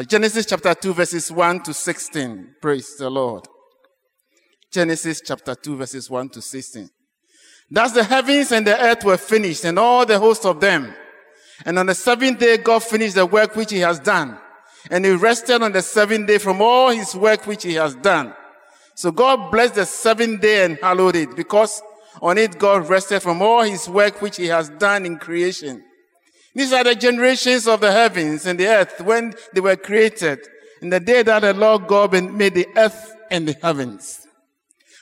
Genesis 0.00 0.46
chapter 0.46 0.74
2, 0.74 0.94
verses 0.94 1.30
1 1.30 1.64
to 1.64 1.74
16. 1.74 2.54
Praise 2.62 2.96
the 2.96 3.10
Lord. 3.10 3.46
Genesis 4.72 5.20
chapter 5.22 5.54
2, 5.54 5.76
verses 5.76 6.08
1 6.08 6.30
to 6.30 6.40
16. 6.40 6.88
Thus 7.70 7.92
the 7.92 8.02
heavens 8.02 8.52
and 8.52 8.66
the 8.66 8.80
earth 8.82 9.04
were 9.04 9.18
finished, 9.18 9.64
and 9.64 9.78
all 9.78 10.06
the 10.06 10.18
host 10.18 10.46
of 10.46 10.60
them. 10.60 10.94
And 11.66 11.78
on 11.78 11.86
the 11.86 11.94
seventh 11.94 12.38
day, 12.38 12.56
God 12.56 12.82
finished 12.82 13.16
the 13.16 13.26
work 13.26 13.54
which 13.54 13.70
he 13.70 13.80
has 13.80 14.00
done. 14.00 14.38
And 14.90 15.04
he 15.04 15.12
rested 15.12 15.62
on 15.62 15.72
the 15.72 15.82
seventh 15.82 16.26
day 16.26 16.38
from 16.38 16.62
all 16.62 16.88
his 16.88 17.14
work 17.14 17.46
which 17.46 17.62
he 17.62 17.74
has 17.74 17.94
done. 17.94 18.32
So 18.94 19.12
God 19.12 19.50
blessed 19.50 19.74
the 19.74 19.84
seventh 19.84 20.40
day 20.40 20.64
and 20.64 20.78
hallowed 20.80 21.16
it, 21.16 21.36
because 21.36 21.82
on 22.22 22.38
it 22.38 22.58
God 22.58 22.88
rested 22.88 23.20
from 23.20 23.42
all 23.42 23.62
his 23.62 23.90
work 23.90 24.22
which 24.22 24.38
he 24.38 24.46
has 24.46 24.70
done 24.70 25.04
in 25.04 25.18
creation. 25.18 25.84
These 26.54 26.72
are 26.72 26.84
the 26.84 26.94
generations 26.94 27.66
of 27.66 27.80
the 27.80 27.92
heavens 27.92 28.46
and 28.46 28.58
the 28.58 28.66
earth 28.66 29.00
when 29.00 29.34
they 29.54 29.60
were 29.60 29.76
created, 29.76 30.40
in 30.82 30.90
the 30.90 31.00
day 31.00 31.22
that 31.22 31.40
the 31.40 31.54
Lord 31.54 31.86
God 31.86 32.12
made 32.12 32.54
the 32.54 32.68
earth 32.76 33.14
and 33.30 33.48
the 33.48 33.56
heavens. 33.62 34.26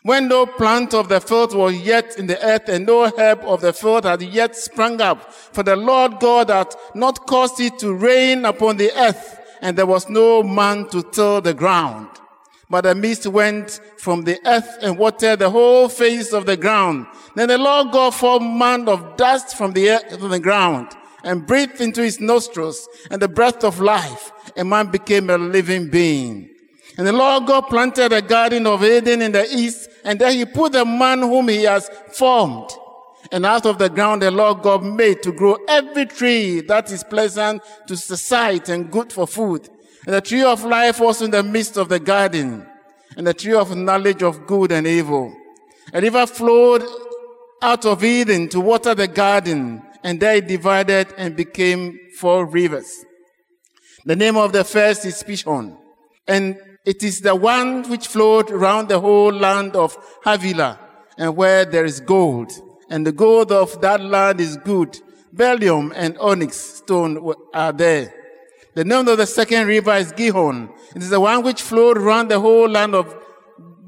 When 0.03 0.29
no 0.29 0.47
plant 0.47 0.95
of 0.95 1.09
the 1.09 1.21
field 1.21 1.55
was 1.55 1.77
yet 1.77 2.19
in 2.19 2.27
the 2.27 2.43
earth 2.43 2.69
and 2.69 2.87
no 2.87 3.05
herb 3.05 3.41
of 3.45 3.61
the 3.61 3.73
field 3.73 4.05
had 4.05 4.23
yet 4.23 4.57
sprung 4.57 5.01
up, 5.01 5.33
for 5.33 5.63
the 5.63 5.77
Lord 5.77 6.21
God 6.21 6.49
had 6.49 6.75
not 6.95 7.27
caused 7.27 7.61
it 7.61 7.79
to 7.81 7.93
rain 7.93 8.45
upon 8.45 8.77
the 8.77 8.93
earth, 8.97 9.39
and 9.61 9.77
there 9.77 9.87
was 9.87 10.09
no 10.09 10.43
man 10.43 10.89
to 10.91 11.03
till 11.03 11.41
the 11.41 11.53
ground. 11.53 12.09
But 12.71 12.83
the 12.83 12.95
mist 12.95 13.27
went 13.27 13.81
from 13.99 14.23
the 14.23 14.39
earth 14.47 14.79
and 14.81 14.97
watered 14.97 15.41
the 15.41 15.51
whole 15.51 15.89
face 15.89 16.33
of 16.33 16.47
the 16.47 16.57
ground. 16.57 17.07
Then 17.35 17.49
the 17.49 17.59
Lord 17.59 17.91
God 17.91 18.15
formed 18.15 18.57
man 18.57 18.89
of 18.89 19.17
dust 19.17 19.57
from 19.57 19.73
the 19.73 19.91
earth, 19.91 20.19
from 20.19 20.31
the 20.31 20.39
ground 20.39 20.97
and 21.23 21.47
breathed 21.47 21.81
into 21.81 22.03
his 22.03 22.21
nostrils 22.21 22.89
and 23.11 23.21
the 23.21 23.29
breath 23.29 23.65
of 23.65 23.81
life, 23.81 24.33
and 24.57 24.69
man 24.69 24.91
became 24.91 25.31
a 25.31 25.39
living 25.39 25.91
being. 25.91 26.51
And 26.97 27.07
the 27.07 27.13
Lord 27.13 27.47
God 27.47 27.63
planted 27.63 28.13
a 28.13 28.23
garden 28.23 28.67
of 28.67 28.85
Eden 28.85 29.23
in 29.23 29.33
the 29.33 29.47
east, 29.55 29.89
and 30.05 30.19
there 30.19 30.33
he 30.33 30.45
put 30.45 30.73
the 30.73 30.85
man 30.85 31.21
whom 31.21 31.49
he 31.49 31.65
has 31.65 31.89
formed. 32.13 32.71
And 33.33 33.47
out 33.47 33.67
of 33.67 33.79
the 33.79 33.89
ground 33.89 34.23
the 34.23 34.31
Lord 34.31 34.63
God 34.63 34.83
made 34.83 35.23
to 35.23 35.33
grow 35.33 35.57
every 35.69 36.07
tree 36.07 36.61
that 36.63 36.91
is 36.91 37.05
pleasant 37.05 37.63
to 37.87 37.97
sight 37.97 38.69
and 38.69 38.91
good 38.91 39.13
for 39.13 39.27
food. 39.27 39.69
And 40.07 40.15
the 40.15 40.21
tree 40.21 40.43
of 40.43 40.65
life 40.65 41.01
was 41.01 41.23
in 41.23 41.31
the 41.31 41.43
midst 41.43 41.77
of 41.77 41.89
the 41.89 42.01
garden, 42.01 42.67
and 43.17 43.27
the 43.27 43.35
tree 43.35 43.55
of 43.55 43.77
knowledge 43.77 44.23
of 44.23 44.47
good 44.47 44.73
and 44.73 44.87
evil. 44.87 45.37
A 45.93 46.01
river 46.01 46.27
flowed 46.27 46.85
out 47.63 47.85
of 47.85 48.03
Eden 48.03 48.49
to 48.49 48.61
water 48.61 48.95
the 48.95 49.09
garden, 49.09 49.83
and 50.03 50.23
it 50.23 50.47
divided 50.47 51.13
and 51.17 51.37
became 51.37 51.99
four 52.19 52.47
rivers. 52.47 53.05
The 54.05 54.17
name 54.17 54.37
of 54.37 54.53
the 54.53 54.65
first 54.65 55.05
is 55.05 55.23
Pishon, 55.23 55.77
and 56.27 56.57
it 56.85 57.03
is 57.03 57.21
the 57.21 57.35
one 57.35 57.89
which 57.91 58.07
flowed 58.07 58.51
around 58.51 58.89
the 58.89 59.01
whole 59.01 59.33
land 59.33 59.77
of 59.77 59.97
Havilah, 60.25 60.79
and 61.19 61.37
where 61.37 61.65
there 61.65 61.85
is 61.85 62.01
gold, 62.01 62.51
and 62.89 63.07
the 63.07 63.13
gold 63.13 63.53
of 63.53 63.81
that 63.83 64.01
land 64.01 64.41
is 64.41 64.57
good. 64.57 64.99
Bdellium 65.35 65.93
and 65.95 66.17
onyx 66.19 66.57
stone 66.57 67.35
are 67.55 67.73
there. 67.73 68.13
The 68.75 68.85
name 68.85 69.07
of 69.09 69.19
the 69.19 69.27
second 69.27 69.67
river 69.67 69.95
is 69.95 70.13
Gihon. 70.13 70.71
It 70.95 71.03
is 71.03 71.11
the 71.11 71.21
one 71.21 71.43
which 71.43 71.63
flowed 71.63 71.99
around 71.99 72.29
the 72.29 72.41
whole 72.41 72.69
land 72.69 72.95
of 72.95 73.15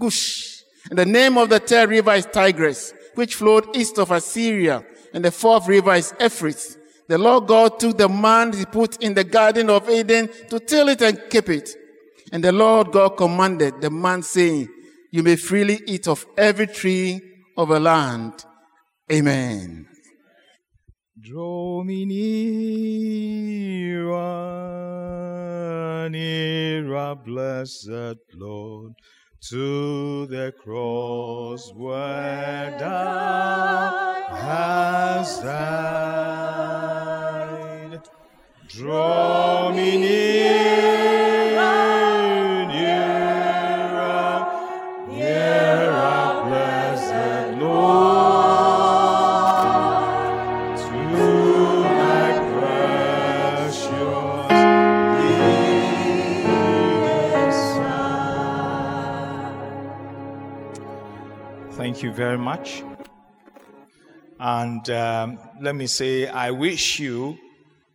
Cush. 0.00 0.62
And 0.90 0.98
the 0.98 1.06
name 1.06 1.38
of 1.38 1.48
the 1.48 1.58
third 1.58 1.88
river 1.88 2.12
is 2.14 2.26
Tigris, 2.26 2.92
which 3.14 3.36
flowed 3.36 3.76
east 3.76 3.98
of 3.98 4.10
Assyria 4.10 4.84
and 5.12 5.24
the 5.24 5.30
fourth 5.30 5.68
river 5.68 5.94
is 5.94 6.12
Euphrates. 6.20 6.78
The 7.08 7.18
Lord 7.18 7.46
God 7.46 7.78
took 7.78 7.98
the 7.98 8.08
man 8.08 8.52
he 8.52 8.64
put 8.64 9.02
in 9.02 9.14
the 9.14 9.24
garden 9.24 9.70
of 9.70 9.88
Eden 9.90 10.28
to 10.48 10.60
till 10.60 10.88
it 10.88 11.02
and 11.02 11.20
keep 11.28 11.48
it. 11.48 11.70
And 12.32 12.42
the 12.42 12.52
Lord 12.52 12.92
God 12.92 13.10
commanded 13.10 13.80
the 13.80 13.90
man 13.90 14.22
saying, 14.22 14.68
you 15.10 15.22
may 15.22 15.36
freely 15.36 15.80
eat 15.86 16.08
of 16.08 16.24
every 16.38 16.66
tree 16.66 17.20
of 17.56 17.68
the 17.68 17.78
land. 17.78 18.44
Amen. 19.12 19.86
Draw 21.20 21.84
me 21.84 22.06
nearer, 22.06 24.08
nearer, 26.08 27.14
blessed 27.14 28.16
Lord 28.34 28.94
to 29.48 30.26
the 30.26 30.54
cross 30.62 31.72
where 31.74 32.76
thou 32.78 34.24
hast 34.30 35.42
died. 35.42 35.62
Draw 38.68 39.72
me 39.74 39.96
near, 39.98 40.11
very 62.12 62.38
much. 62.38 62.82
And 64.38 64.88
um, 64.90 65.38
let 65.60 65.74
me 65.74 65.86
say, 65.86 66.26
I 66.26 66.50
wish 66.50 67.00
you 67.00 67.38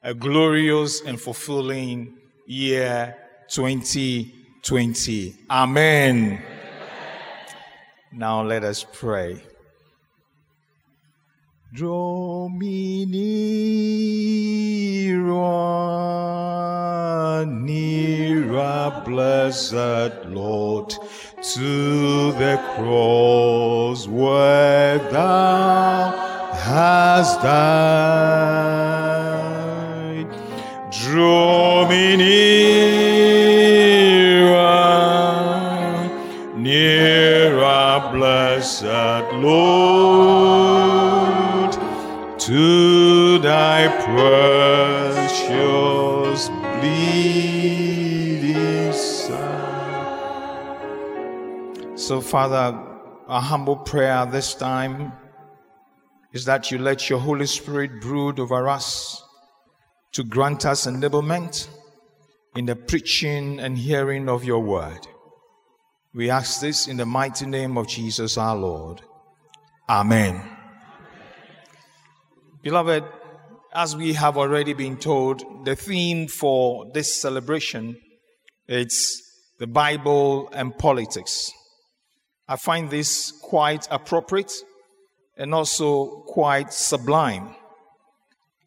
a 0.04 0.14
glorious 0.14 1.02
and 1.02 1.20
fulfilling 1.20 2.16
year 2.46 3.16
2020. 3.50 5.36
Amen. 5.50 6.42
Now 8.12 8.44
let 8.44 8.64
us 8.64 8.86
pray. 8.94 9.42
Draw 11.74 12.50
me 12.50 13.06
nearer, 13.06 15.26
nearer, 17.46 19.04
blessed 19.06 20.26
Lord, 20.28 20.94
to 21.54 22.34
the 22.34 22.58
cross 22.76 24.06
where 24.06 24.98
thou 25.12 26.12
hast 26.54 27.42
died. 27.42 27.88
Draw 30.92 31.88
me 31.88 32.18
nearer, 32.18 32.44
nearer, 36.58 38.10
blessed 38.12 38.84
Lord, 39.36 39.72
to 42.40 43.40
thy 43.40 43.88
precious 45.16 45.30
bleeding 46.50 47.77
So, 52.08 52.22
Father, 52.22 52.74
our 53.28 53.42
humble 53.42 53.76
prayer 53.76 54.26
this 54.26 54.56
time 54.56 55.12
is 56.32 56.46
that 56.46 56.72
you 56.72 56.78
let 56.78 57.10
your 57.10 57.20
Holy 57.20 57.48
Spirit 57.48 58.00
brood 58.00 58.40
over 58.40 58.70
us 58.70 59.22
to 60.14 60.24
grant 60.24 60.66
us 60.66 60.88
enablement 60.88 61.68
in 62.56 62.66
the 62.66 62.78
preaching 62.78 63.60
and 63.60 63.78
hearing 63.78 64.30
of 64.30 64.46
your 64.46 64.62
word. 64.62 65.06
We 66.14 66.30
ask 66.30 66.62
this 66.62 66.88
in 66.88 66.96
the 66.96 67.06
mighty 67.06 67.46
name 67.46 67.78
of 67.78 67.90
Jesus 67.90 68.38
our 68.38 68.56
Lord. 68.56 69.02
Amen. 69.90 70.42
Beloved, 72.64 73.04
as 73.74 73.98
we 73.98 74.14
have 74.14 74.38
already 74.38 74.74
been 74.74 74.96
told, 74.96 75.66
the 75.66 75.76
theme 75.76 76.30
for 76.30 76.90
this 76.94 77.22
celebration 77.22 77.98
is 78.70 79.22
the 79.60 79.68
Bible 79.68 80.48
and 80.54 80.78
politics. 80.78 81.52
I 82.48 82.56
find 82.56 82.90
this 82.90 83.32
quite 83.32 83.88
appropriate 83.92 84.54
and 85.38 85.54
also 85.54 86.24
quite 86.28 86.74
sublime. 86.74 87.56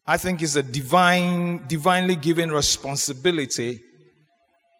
I 0.05 0.17
think 0.17 0.41
it's 0.41 0.55
a 0.55 0.63
divine, 0.63 1.65
divinely 1.67 2.15
given 2.15 2.51
responsibility 2.51 3.81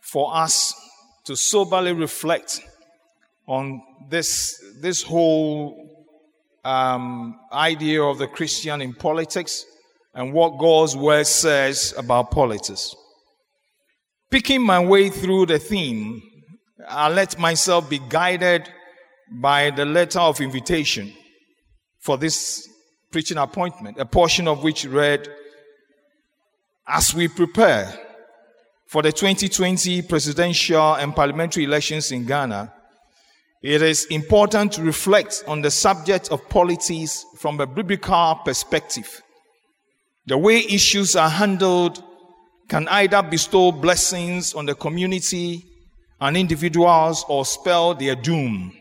for 0.02 0.36
us 0.36 0.74
to 1.26 1.36
soberly 1.36 1.94
reflect 1.94 2.62
on 3.48 3.82
this, 4.10 4.62
this 4.82 5.02
whole 5.02 6.08
um, 6.64 7.40
idea 7.52 8.02
of 8.04 8.18
the 8.18 8.28
Christian 8.28 8.82
in 8.82 8.94
politics 8.94 9.66
and 10.14 10.34
what 10.34 10.60
God's 10.60 10.96
word 10.96 11.26
says 11.28 11.94
about 11.98 12.32
politics. 12.32 12.96
Picking 14.30 14.62
my 14.62 14.80
way 14.80 15.10
through 15.10 15.48
the 15.48 15.60
theme, 15.60 16.22
I 16.88 17.10
let 17.10 17.40
myself 17.40 17.90
be 17.90 18.00
guided 18.10 18.70
by 19.32 19.70
the 19.72 19.86
letter 19.86 20.20
of 20.20 20.42
invitation 20.42 21.14
for 22.00 22.18
this 22.18 22.68
preaching 23.12 23.38
appointment, 23.38 23.98
a 24.00 24.06
portion 24.06 24.48
of 24.48 24.64
which 24.64 24.86
read, 24.86 25.28
As 26.88 27.14
we 27.14 27.28
prepare 27.28 27.94
for 28.88 29.02
the 29.02 29.12
2020 29.12 30.02
presidential 30.02 30.96
and 30.96 31.16
parliamentary 31.16 31.64
elections 31.64 32.12
in 32.12 32.26
Ghana, 32.26 32.74
it 33.62 33.82
is 33.82 34.06
important 34.06 34.74
to 34.74 34.82
reflect 34.82 35.44
on 35.48 35.62
the 35.62 35.72
subject 35.72 36.30
of 36.32 36.50
politics 36.50 37.26
from 37.38 37.60
a 37.60 37.68
biblical 37.68 38.40
perspective. 38.44 39.22
The 40.26 40.38
way 40.38 40.58
issues 40.58 41.16
are 41.16 41.30
handled 41.30 42.04
can 42.68 42.88
either 42.88 43.22
bestow 43.22 43.72
blessings 43.72 44.54
on 44.54 44.66
the 44.66 44.74
community 44.74 45.66
and 46.20 46.36
individuals 46.36 47.24
or 47.28 47.46
spell 47.46 47.94
their 47.94 48.16
doom. 48.16 48.81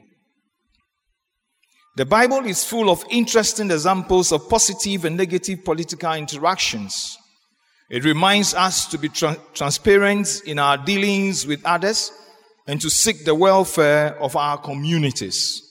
The 1.97 2.07
Bible 2.07 2.47
is 2.47 2.65
full 2.65 2.89
of 2.89 3.05
interesting 3.11 3.71
examples 3.71 4.33
of 4.33 4.49
positive 4.49 5.05
and 5.05 5.17
negative 5.17 5.65
political 5.65 6.13
interactions. 6.13 7.19
It 7.91 8.05
reminds 8.05 8.55
us 8.55 8.87
to 8.87 8.99
be 8.99 9.09
tra- 9.09 9.37
transparent 9.53 10.43
in 10.47 10.61
our 10.61 10.79
dealings 10.79 11.47
with 11.47 11.65
others 11.67 12.13
and 12.69 12.81
to 12.81 12.89
seek 12.89 13.25
the 13.25 13.35
welfare 13.35 14.17
of 14.21 14.37
our 14.37 14.57
communities. 14.57 15.63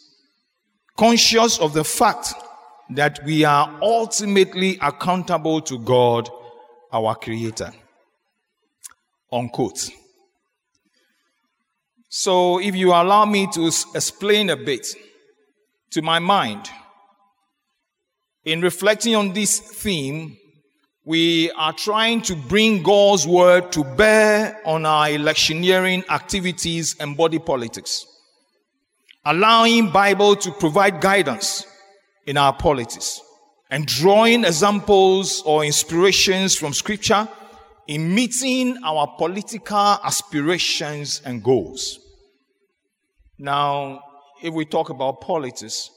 Conscious 0.97 1.57
of 1.59 1.73
the 1.73 1.85
fact 1.85 2.33
that 2.89 3.23
we 3.23 3.45
are 3.45 3.79
ultimately 3.81 4.77
accountable 4.81 5.61
to 5.61 5.79
God, 5.79 6.29
our 6.91 7.15
Creator. 7.15 7.71
Unquote. 9.31 9.89
So, 12.09 12.59
if 12.59 12.75
you 12.75 12.89
allow 12.89 13.23
me 13.23 13.47
to 13.53 13.67
explain 13.67 14.49
a 14.49 14.57
bit, 14.57 14.85
to 15.91 16.01
my 16.01 16.19
mind. 16.19 16.69
In 18.45 18.61
reflecting 18.61 19.15
on 19.15 19.33
this 19.33 19.59
theme, 19.59 20.37
we 21.05 21.49
are 21.51 21.73
trying 21.73 22.21
to 22.21 22.35
bring 22.35 22.83
God's 22.83 23.25
word 23.25 23.71
to 23.71 23.83
bear 23.83 24.61
on 24.65 24.85
our 24.85 25.09
electioneering 25.09 26.03
activities 26.09 26.95
and 26.99 27.17
body 27.17 27.39
politics, 27.39 28.05
allowing 29.25 29.91
Bible 29.91 30.35
to 30.35 30.51
provide 30.51 31.01
guidance 31.01 31.65
in 32.25 32.37
our 32.37 32.53
politics, 32.53 33.21
and 33.71 33.85
drawing 33.87 34.43
examples 34.45 35.41
or 35.45 35.65
inspirations 35.65 36.55
from 36.55 36.73
scripture 36.73 37.27
in 37.87 38.13
meeting 38.13 38.77
our 38.83 39.07
political 39.17 39.97
aspirations 40.03 41.21
and 41.25 41.43
goals. 41.43 41.99
Now, 43.39 44.03
if 44.41 44.53
we 44.53 44.65
talk 44.65 44.89
about 44.89 45.21
politics, 45.21 45.89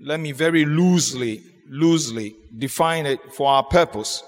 let 0.00 0.20
me 0.20 0.32
very 0.32 0.64
loosely, 0.64 1.42
loosely 1.68 2.34
define 2.56 3.06
it 3.06 3.20
for 3.32 3.48
our 3.48 3.64
purpose 3.64 4.22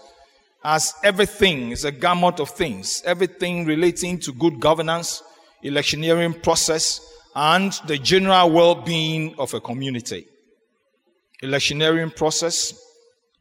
as 0.65 0.95
everything 1.05 1.71
is 1.71 1.85
a 1.85 1.93
gamut 1.93 2.41
of 2.41 2.51
things, 2.51 3.01
everything 3.05 3.65
relating 3.67 4.19
to 4.19 4.33
good 4.33 4.59
governance, 4.59 5.23
electioneering 5.63 6.35
process, 6.43 7.01
and 7.37 7.73
the 7.87 7.97
general 7.97 8.51
well-being 8.51 9.33
of 9.39 9.55
a 9.55 9.61
community. 9.61 10.27
Electioneering 11.41 12.11
process, 12.11 12.75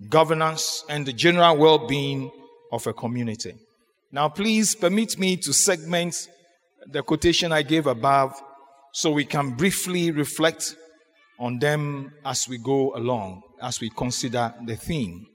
governance, 0.08 0.86
and 0.88 1.08
the 1.08 1.14
general 1.14 1.58
well-being 1.58 2.30
of 2.72 2.86
a 2.86 2.94
community. 2.94 3.56
Now, 4.12 4.30
please 4.30 4.76
permit 4.76 5.18
me 5.18 5.36
to 5.38 5.52
segment 5.52 6.28
the 6.86 7.02
quotation 7.02 7.52
I 7.52 7.64
gave 7.64 7.88
above 7.88 8.40
so 8.96 9.12
we 9.12 9.26
can 9.26 9.50
briefly 9.50 10.10
reflect 10.10 10.78
on 11.38 11.60
them 11.60 12.14
as 12.24 12.48
we 12.48 12.58
go 12.58 12.96
along, 12.96 13.44
as 13.62 13.82
we 13.82 13.90
consider 13.90 14.54
the 14.64 14.78
theme. 14.78 15.28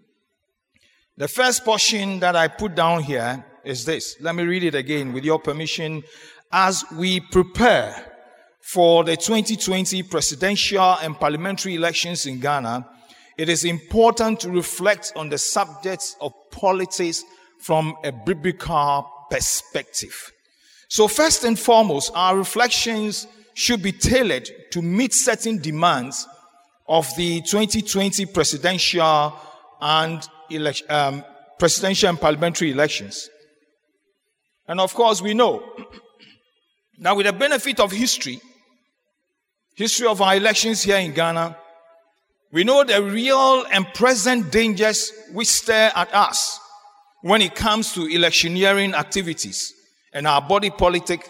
The 1.18 1.28
first 1.28 1.62
portion 1.62 2.20
that 2.20 2.34
I 2.34 2.48
put 2.48 2.74
down 2.74 3.02
here 3.02 3.44
is 3.62 3.84
this. 3.84 4.16
Let 4.18 4.34
me 4.34 4.44
read 4.44 4.64
it 4.64 4.74
again 4.74 5.12
with 5.12 5.24
your 5.24 5.38
permission. 5.38 6.02
As 6.50 6.86
we 6.96 7.20
prepare 7.20 7.94
for 8.62 9.04
the 9.04 9.18
2020 9.18 10.04
presidential 10.04 10.96
and 11.02 11.20
parliamentary 11.20 11.74
elections 11.74 12.24
in 12.24 12.40
Ghana, 12.40 12.88
it 13.36 13.50
is 13.50 13.66
important 13.66 14.40
to 14.40 14.50
reflect 14.50 15.12
on 15.16 15.28
the 15.28 15.36
subjects 15.36 16.16
of 16.22 16.32
politics 16.50 17.24
from 17.58 17.94
a 18.04 18.10
biblical 18.10 19.06
perspective. 19.30 20.32
So, 20.88 21.08
first 21.08 21.44
and 21.44 21.58
foremost, 21.58 22.10
our 22.14 22.38
reflections 22.38 23.26
should 23.54 23.82
be 23.82 23.92
tailored 23.92 24.48
to 24.70 24.82
meet 24.82 25.12
certain 25.12 25.58
demands 25.58 26.26
of 26.88 27.08
the 27.16 27.40
2020 27.42 28.26
presidential 28.26 29.34
and 29.80 30.28
um, 30.88 31.24
presidential 31.58 32.08
and 32.08 32.20
parliamentary 32.20 32.72
elections. 32.72 33.28
And 34.66 34.80
of 34.80 34.94
course, 34.94 35.22
we 35.22 35.34
know 35.34 35.62
now 36.98 37.14
with 37.14 37.26
the 37.26 37.32
benefit 37.32 37.80
of 37.80 37.92
history, 37.92 38.40
history 39.74 40.06
of 40.06 40.20
our 40.20 40.36
elections 40.36 40.82
here 40.82 40.98
in 40.98 41.12
Ghana, 41.12 41.56
we 42.52 42.64
know 42.64 42.82
the 42.82 43.02
real 43.02 43.64
and 43.70 43.86
present 43.94 44.50
dangers 44.50 45.12
which 45.32 45.48
stare 45.48 45.92
at 45.94 46.12
us 46.12 46.58
when 47.22 47.42
it 47.42 47.54
comes 47.54 47.92
to 47.92 48.06
electioneering 48.06 48.94
activities 48.94 49.72
and 50.12 50.26
our 50.26 50.40
body 50.40 50.70
politic 50.70 51.28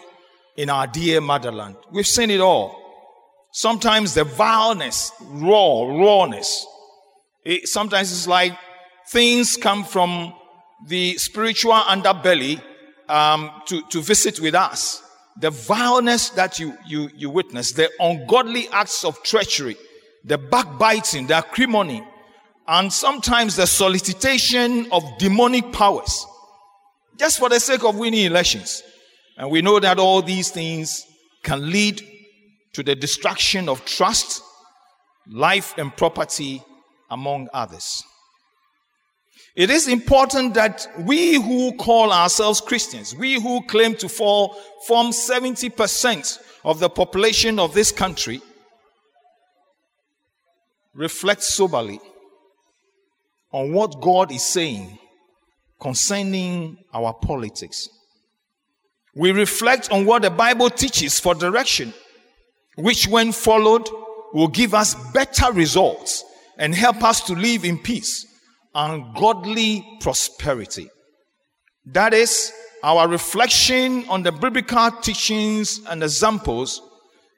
in 0.57 0.69
our 0.69 0.87
dear 0.87 1.21
motherland. 1.21 1.75
We've 1.91 2.07
seen 2.07 2.29
it 2.29 2.41
all. 2.41 2.77
Sometimes 3.51 4.13
the 4.13 4.23
vileness, 4.23 5.11
raw, 5.21 5.83
rawness. 5.83 6.65
It, 7.43 7.67
sometimes 7.67 8.11
it's 8.11 8.27
like 8.27 8.57
things 9.09 9.57
come 9.57 9.83
from 9.83 10.33
the 10.87 11.17
spiritual 11.17 11.73
underbelly 11.73 12.61
um, 13.09 13.51
to, 13.67 13.81
to 13.89 14.01
visit 14.01 14.39
with 14.39 14.55
us. 14.55 15.03
The 15.37 15.49
vileness 15.49 16.29
that 16.31 16.59
you, 16.59 16.77
you, 16.85 17.09
you 17.15 17.29
witness, 17.29 17.71
the 17.73 17.89
ungodly 17.99 18.67
acts 18.69 19.03
of 19.03 19.21
treachery, 19.23 19.77
the 20.23 20.37
backbiting, 20.37 21.27
the 21.27 21.35
acrimony, 21.35 22.03
and 22.67 22.91
sometimes 22.91 23.55
the 23.55 23.65
solicitation 23.65 24.89
of 24.91 25.03
demonic 25.17 25.71
powers, 25.71 26.25
just 27.17 27.39
for 27.39 27.49
the 27.49 27.59
sake 27.59 27.83
of 27.83 27.97
winning 27.97 28.25
elections. 28.25 28.83
And 29.41 29.49
we 29.49 29.63
know 29.63 29.79
that 29.79 29.97
all 29.97 30.21
these 30.21 30.51
things 30.51 31.07
can 31.41 31.71
lead 31.71 31.99
to 32.73 32.83
the 32.83 32.93
destruction 32.93 33.69
of 33.69 33.83
trust, 33.85 34.43
life, 35.27 35.73
and 35.79 35.97
property, 35.97 36.63
among 37.09 37.49
others. 37.51 38.03
It 39.55 39.71
is 39.71 39.87
important 39.87 40.53
that 40.53 40.87
we 40.99 41.41
who 41.41 41.75
call 41.77 42.13
ourselves 42.13 42.61
Christians, 42.61 43.15
we 43.15 43.41
who 43.41 43.63
claim 43.63 43.95
to 43.95 44.07
fall, 44.07 44.55
form 44.85 45.07
70% 45.07 46.39
of 46.63 46.79
the 46.79 46.89
population 46.89 47.57
of 47.57 47.73
this 47.73 47.91
country, 47.91 48.41
reflect 50.93 51.41
soberly 51.41 51.99
on 53.51 53.73
what 53.73 54.01
God 54.01 54.31
is 54.31 54.45
saying 54.45 54.99
concerning 55.79 56.77
our 56.93 57.11
politics. 57.11 57.89
We 59.15 59.31
reflect 59.31 59.91
on 59.91 60.05
what 60.05 60.21
the 60.21 60.29
Bible 60.29 60.69
teaches 60.69 61.19
for 61.19 61.35
direction, 61.35 61.93
which, 62.75 63.07
when 63.07 63.31
followed, 63.31 63.89
will 64.33 64.47
give 64.47 64.73
us 64.73 64.95
better 65.11 65.51
results 65.51 66.23
and 66.57 66.73
help 66.73 67.03
us 67.03 67.21
to 67.21 67.33
live 67.33 67.65
in 67.65 67.77
peace 67.77 68.25
and 68.73 69.13
godly 69.15 69.85
prosperity. 69.99 70.89
That 71.85 72.13
is 72.13 72.53
our 72.83 73.07
reflection 73.07 74.07
on 74.07 74.23
the 74.23 74.31
biblical 74.31 74.91
teachings 74.91 75.81
and 75.89 76.01
examples. 76.03 76.81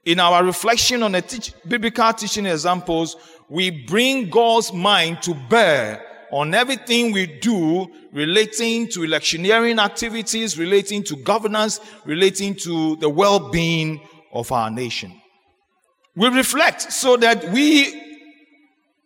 In 0.05 0.19
our 0.19 0.43
reflection 0.43 1.01
on 1.01 1.13
the 1.13 1.53
biblical 1.67 2.13
teaching 2.13 2.45
examples, 2.45 3.15
we 3.49 3.71
bring 3.85 4.29
God's 4.29 4.71
mind 4.71 5.21
to 5.23 5.33
bear 5.49 6.05
on 6.33 6.51
everything 6.55 7.11
we 7.11 7.27
do 7.27 7.87
relating 8.11 8.87
to 8.87 9.03
electioneering 9.03 9.77
activities, 9.77 10.57
relating 10.57 11.03
to 11.03 11.15
governance, 11.17 11.79
relating 12.05 12.55
to 12.55 12.95
the 12.95 13.07
well 13.07 13.51
being 13.51 14.01
of 14.31 14.51
our 14.51 14.71
nation. 14.71 15.13
We 16.15 16.29
reflect 16.29 16.91
so 16.91 17.17
that 17.17 17.51
we, 17.51 18.19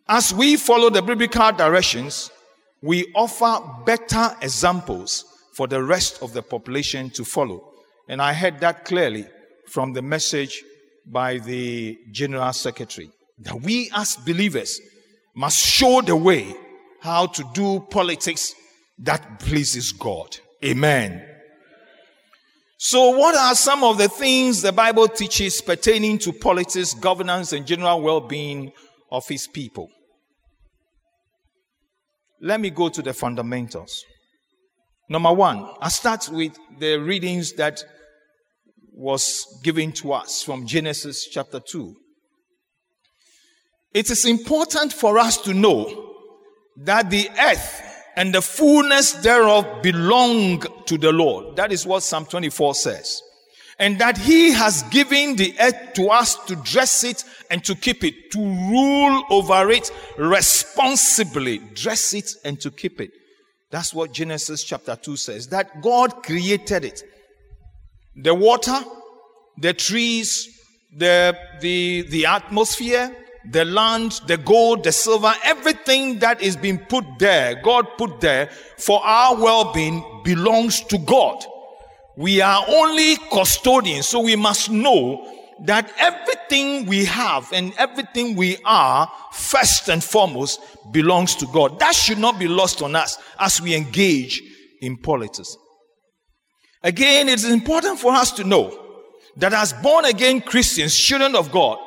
as 0.08 0.32
we 0.32 0.56
follow 0.56 0.88
the 0.88 1.02
biblical 1.02 1.52
directions, 1.52 2.30
we 2.80 3.12
offer 3.14 3.62
better 3.84 4.34
examples 4.40 5.26
for 5.52 5.66
the 5.66 5.82
rest 5.82 6.22
of 6.22 6.32
the 6.32 6.42
population 6.42 7.10
to 7.10 7.26
follow. 7.26 7.74
And 8.08 8.22
I 8.22 8.32
heard 8.32 8.58
that 8.60 8.86
clearly 8.86 9.26
from 9.66 9.92
the 9.92 10.00
message 10.00 10.64
by 11.04 11.36
the 11.38 11.98
General 12.10 12.54
Secretary 12.54 13.10
that 13.40 13.60
we 13.60 13.90
as 13.94 14.16
believers 14.16 14.80
must 15.34 15.58
show 15.58 16.00
the 16.00 16.16
way 16.16 16.56
how 17.00 17.26
to 17.26 17.44
do 17.52 17.80
politics 17.90 18.54
that 18.98 19.40
pleases 19.40 19.92
God. 19.92 20.36
Amen. 20.64 21.24
So, 22.78 23.10
what 23.10 23.34
are 23.34 23.54
some 23.54 23.82
of 23.82 23.98
the 23.98 24.08
things 24.08 24.62
the 24.62 24.72
Bible 24.72 25.08
teaches 25.08 25.60
pertaining 25.60 26.18
to 26.18 26.32
politics, 26.32 26.94
governance, 26.94 27.52
and 27.52 27.66
general 27.66 28.00
well 28.00 28.20
being 28.20 28.72
of 29.10 29.26
His 29.26 29.48
people? 29.48 29.90
Let 32.40 32.60
me 32.60 32.70
go 32.70 32.88
to 32.88 33.02
the 33.02 33.12
fundamentals. 33.12 34.04
Number 35.08 35.32
one, 35.32 35.68
I 35.80 35.88
start 35.88 36.28
with 36.28 36.56
the 36.78 36.98
readings 36.98 37.52
that 37.54 37.82
was 38.92 39.60
given 39.64 39.90
to 39.92 40.12
us 40.12 40.42
from 40.42 40.66
Genesis 40.66 41.26
chapter 41.26 41.60
2. 41.60 41.96
It 43.94 44.10
is 44.10 44.24
important 44.24 44.92
for 44.92 45.18
us 45.18 45.38
to 45.42 45.54
know 45.54 46.07
that 46.78 47.10
the 47.10 47.28
earth 47.40 47.82
and 48.16 48.34
the 48.34 48.42
fullness 48.42 49.12
thereof 49.12 49.82
belong 49.82 50.60
to 50.86 50.98
the 50.98 51.12
Lord. 51.12 51.56
That 51.56 51.72
is 51.72 51.86
what 51.86 52.02
Psalm 52.02 52.26
24 52.26 52.74
says. 52.74 53.22
And 53.78 54.00
that 54.00 54.18
he 54.18 54.50
has 54.52 54.82
given 54.84 55.36
the 55.36 55.54
earth 55.60 55.94
to 55.94 56.08
us 56.08 56.34
to 56.46 56.56
dress 56.56 57.04
it 57.04 57.24
and 57.48 57.64
to 57.64 57.76
keep 57.76 58.02
it, 58.02 58.32
to 58.32 58.38
rule 58.40 59.22
over 59.30 59.70
it 59.70 59.92
responsibly. 60.18 61.58
Dress 61.74 62.12
it 62.12 62.32
and 62.44 62.60
to 62.60 62.72
keep 62.72 63.00
it. 63.00 63.12
That's 63.70 63.94
what 63.94 64.12
Genesis 64.12 64.64
chapter 64.64 64.96
2 64.96 65.16
says. 65.16 65.48
That 65.48 65.80
God 65.80 66.24
created 66.24 66.84
it. 66.84 67.04
The 68.16 68.34
water, 68.34 68.80
the 69.58 69.74
trees, 69.74 70.48
the, 70.92 71.38
the, 71.60 72.02
the 72.02 72.26
atmosphere, 72.26 73.14
the 73.44 73.64
land, 73.64 74.20
the 74.26 74.36
gold, 74.36 74.84
the 74.84 74.92
silver, 74.92 75.32
everything 75.44 76.18
that 76.18 76.42
is 76.42 76.56
being 76.56 76.78
put 76.78 77.04
there, 77.18 77.54
God 77.62 77.86
put 77.96 78.20
there 78.20 78.50
for 78.76 79.04
our 79.04 79.36
well-being 79.36 80.22
belongs 80.24 80.80
to 80.82 80.98
God. 80.98 81.44
We 82.16 82.40
are 82.40 82.64
only 82.68 83.16
custodians, 83.32 84.08
so 84.08 84.20
we 84.20 84.36
must 84.36 84.70
know 84.70 85.34
that 85.64 85.92
everything 85.98 86.86
we 86.86 87.04
have 87.04 87.52
and 87.52 87.72
everything 87.78 88.36
we 88.36 88.58
are, 88.64 89.10
first 89.32 89.88
and 89.88 90.02
foremost, 90.02 90.60
belongs 90.92 91.34
to 91.36 91.46
God. 91.46 91.78
That 91.80 91.94
should 91.94 92.18
not 92.18 92.38
be 92.38 92.48
lost 92.48 92.82
on 92.82 92.94
us 92.96 93.18
as 93.38 93.60
we 93.60 93.74
engage 93.74 94.42
in 94.80 94.96
politics. 94.96 95.56
Again, 96.82 97.28
it 97.28 97.34
is 97.34 97.50
important 97.50 97.98
for 97.98 98.12
us 98.12 98.30
to 98.32 98.44
know 98.44 98.86
that 99.36 99.52
as 99.52 99.72
born 99.72 100.04
again 100.04 100.40
Christians, 100.40 100.96
children 100.96 101.34
of 101.34 101.50
God, 101.50 101.78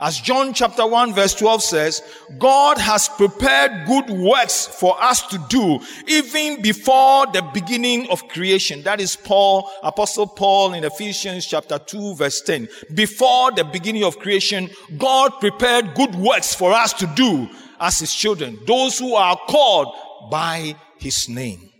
as 0.00 0.18
John 0.18 0.54
chapter 0.54 0.86
1 0.86 1.12
verse 1.12 1.34
12 1.34 1.62
says, 1.62 2.02
God 2.38 2.78
has 2.78 3.08
prepared 3.08 3.86
good 3.86 4.08
works 4.08 4.66
for 4.66 5.00
us 5.02 5.26
to 5.28 5.38
do 5.48 5.78
even 6.06 6.62
before 6.62 7.26
the 7.26 7.42
beginning 7.52 8.08
of 8.08 8.26
creation. 8.28 8.82
That 8.82 9.00
is 9.00 9.14
Paul, 9.14 9.70
Apostle 9.82 10.26
Paul 10.26 10.72
in 10.72 10.84
Ephesians 10.84 11.46
chapter 11.46 11.78
2 11.78 12.14
verse 12.14 12.40
10. 12.40 12.68
Before 12.94 13.52
the 13.52 13.64
beginning 13.64 14.04
of 14.04 14.18
creation, 14.18 14.70
God 14.96 15.32
prepared 15.38 15.94
good 15.94 16.14
works 16.14 16.54
for 16.54 16.72
us 16.72 16.94
to 16.94 17.06
do 17.08 17.48
as 17.78 17.98
his 17.98 18.14
children, 18.14 18.58
those 18.66 18.98
who 18.98 19.14
are 19.14 19.38
called 19.48 19.94
by 20.30 20.76
his 20.98 21.28
name. 21.28 21.70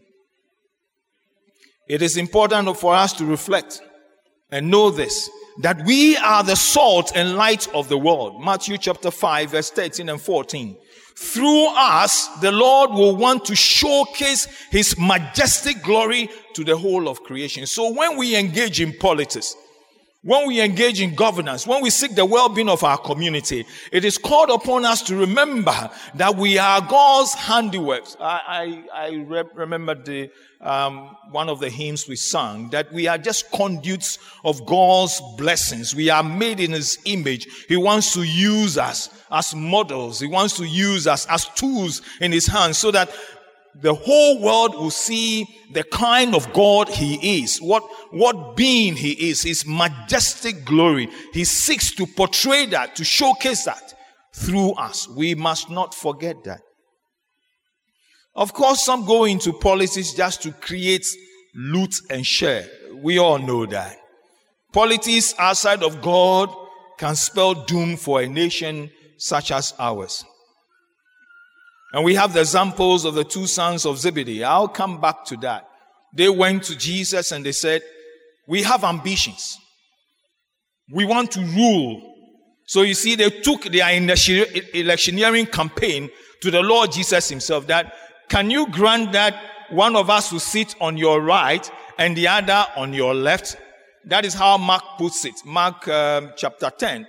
It 1.89 2.03
is 2.03 2.17
important 2.17 2.77
for 2.77 2.95
us 2.95 3.12
to 3.15 3.25
reflect 3.25 3.81
and 4.50 4.71
know 4.71 4.91
this 4.91 5.31
that 5.62 5.85
we 5.85 6.17
are 6.17 6.43
the 6.43 6.57
salt 6.57 7.12
and 7.14 7.37
light 7.37 7.73
of 7.75 7.88
the 7.88 7.99
world. 7.99 8.43
Matthew 8.43 8.79
chapter 8.79 9.11
5 9.11 9.50
verse 9.50 9.71
13 9.71 10.09
and 10.09 10.21
14. 10.21 10.76
Through 11.14 11.67
us, 11.76 12.29
the 12.40 12.50
Lord 12.50 12.93
will 12.93 13.14
want 13.14 13.45
to 13.47 13.55
showcase 13.55 14.47
his 14.71 14.99
majestic 14.99 15.83
glory 15.83 16.31
to 16.55 16.64
the 16.64 16.76
whole 16.76 17.09
of 17.09 17.23
creation. 17.23 17.67
So 17.67 17.93
when 17.93 18.17
we 18.17 18.37
engage 18.37 18.81
in 18.81 18.95
politics, 18.95 19.55
when 20.23 20.47
we 20.47 20.61
engage 20.61 21.00
in 21.00 21.15
governance, 21.15 21.67
when 21.67 21.83
we 21.83 21.89
seek 21.89 22.15
the 22.15 22.27
well-being 22.27 22.69
of 22.69 22.85
our 22.85 22.99
community, 22.99 23.65
it 23.91 24.05
is 24.05 24.19
called 24.19 24.50
upon 24.50 24.85
us 24.85 25.00
to 25.03 25.17
remember 25.17 25.91
that 26.15 26.37
we 26.37 26.59
are 26.59 26.83
God's 26.83 27.35
handiworks. 27.35 28.17
I, 28.21 28.85
I, 28.93 29.07
I 29.09 29.15
re- 29.27 29.45
remember 29.55 29.95
the, 29.95 30.31
um, 30.61 31.17
one 31.31 31.49
of 31.49 31.59
the 31.59 31.71
hymns 31.71 32.07
we 32.07 32.17
sang 32.17 32.69
that 32.69 32.93
we 32.93 33.07
are 33.07 33.17
just 33.17 33.50
conduits 33.50 34.19
of 34.45 34.67
God's 34.67 35.23
blessings. 35.39 35.95
We 35.95 36.11
are 36.11 36.23
made 36.23 36.61
in 36.61 36.73
His 36.73 36.99
image. 37.07 37.49
He 37.67 37.79
wants 37.79 38.12
to 38.12 38.23
use 38.23 38.77
us 38.77 39.09
as 39.31 39.55
models. 39.55 40.21
He 40.21 40.27
wants 40.27 40.55
to 40.59 40.67
use 40.67 41.07
us 41.07 41.27
as 41.31 41.47
tools 41.55 42.03
in 42.21 42.31
His 42.31 42.47
hands 42.47 42.77
so 42.77 42.91
that 42.91 43.11
the 43.75 43.95
whole 43.95 44.41
world 44.41 44.75
will 44.75 44.91
see 44.91 45.47
the 45.73 45.85
kind 45.85 46.35
of 46.35 46.53
God 46.53 46.89
He 46.89 47.43
is, 47.43 47.59
what, 47.59 47.83
what 48.11 48.57
being 48.57 48.97
He 48.97 49.31
is, 49.31 49.43
His 49.43 49.65
majestic 49.67 50.65
glory. 50.65 51.09
He 51.33 51.45
seeks 51.45 51.95
to 51.95 52.07
portray 52.07 52.67
that, 52.67 52.97
to 52.97 53.05
showcase 53.05 53.65
that 53.65 53.95
through 54.35 54.73
us. 54.73 55.09
We 55.09 55.35
must 55.35 55.71
not 55.71 55.95
forget 55.95 56.43
that. 56.45 56.61
Of 58.35 58.53
course, 58.53 58.85
some 58.85 59.05
go 59.05 59.25
into 59.25 59.53
politics 59.53 60.15
just 60.15 60.43
to 60.43 60.53
create 60.53 61.07
loot 61.55 61.95
and 62.11 62.25
share. 62.25 62.67
We 62.95 63.19
all 63.19 63.39
know 63.39 63.67
that. 63.67 63.97
Politics 64.73 65.35
outside 65.39 65.83
of 65.83 66.00
God 66.00 66.55
can 66.97 67.17
spell 67.17 67.55
doom 67.55 67.97
for 67.97 68.21
a 68.21 68.29
nation 68.29 68.91
such 69.17 69.50
as 69.50 69.75
ours. 69.79 70.25
And 71.92 72.04
we 72.04 72.14
have 72.14 72.32
the 72.32 72.40
examples 72.40 73.04
of 73.04 73.14
the 73.14 73.25
two 73.25 73.47
sons 73.47 73.85
of 73.85 73.99
Zebedee. 73.99 74.44
I'll 74.44 74.68
come 74.68 75.00
back 75.00 75.25
to 75.26 75.37
that. 75.38 75.68
They 76.14 76.28
went 76.28 76.64
to 76.64 76.76
Jesus 76.76 77.32
and 77.32 77.44
they 77.44 77.52
said, 77.52 77.82
We 78.47 78.62
have 78.62 78.85
ambitions. 78.85 79.59
We 80.92 81.04
want 81.04 81.32
to 81.32 81.40
rule. 81.40 82.06
So 82.66 82.82
you 82.82 82.94
see, 82.94 83.16
they 83.16 83.30
took 83.30 83.64
their 83.64 83.90
electioneering 83.92 85.47
campaign 85.47 86.11
to 86.42 86.50
the 86.50 86.62
Lord 86.62 86.92
Jesus 86.92 87.28
himself 87.28 87.66
that, 87.66 87.92
can 88.28 88.50
you 88.50 88.68
grant 88.68 89.12
that 89.12 89.35
one 89.70 89.97
of 89.97 90.09
us 90.09 90.30
will 90.30 90.40
sit 90.40 90.76
on 90.80 90.97
your 90.97 91.20
right 91.20 91.68
and 91.99 92.16
the 92.16 92.28
other 92.28 92.64
on 92.76 92.92
your 92.92 93.14
left? 93.14 93.56
That 94.04 94.25
is 94.25 94.35
how 94.35 94.56
Mark 94.56 94.85
puts 94.99 95.25
it. 95.25 95.35
Mark 95.44 95.87
um, 95.88 96.32
chapter 96.37 96.70
10 96.70 97.06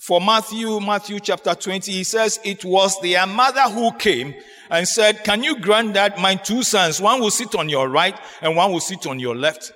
for 0.00 0.18
Matthew, 0.20 0.80
Matthew 0.80 1.20
chapter 1.20 1.54
20, 1.54 1.92
he 1.92 2.04
says 2.04 2.40
it 2.42 2.64
was 2.64 2.98
their 3.02 3.26
mother 3.26 3.62
who 3.62 3.92
came 3.92 4.34
and 4.70 4.88
said, 4.88 5.22
can 5.24 5.42
you 5.42 5.60
grant 5.60 5.92
that 5.94 6.18
my 6.18 6.36
two 6.36 6.62
sons, 6.62 7.02
one 7.02 7.20
will 7.20 7.30
sit 7.30 7.54
on 7.54 7.68
your 7.68 7.88
right 7.88 8.18
and 8.40 8.56
one 8.56 8.72
will 8.72 8.80
sit 8.80 9.06
on 9.06 9.20
your 9.20 9.36
left? 9.36 9.72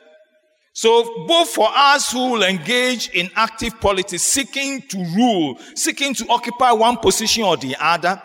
So 0.72 1.26
both 1.26 1.50
for 1.50 1.68
us 1.70 2.10
who 2.10 2.32
will 2.32 2.42
engage 2.42 3.10
in 3.10 3.30
active 3.36 3.78
politics, 3.80 4.22
seeking 4.22 4.80
to 4.88 4.98
rule, 5.14 5.58
seeking 5.74 6.14
to 6.14 6.26
occupy 6.28 6.72
one 6.72 6.96
position 6.96 7.44
or 7.44 7.58
the 7.58 7.76
other, 7.78 8.20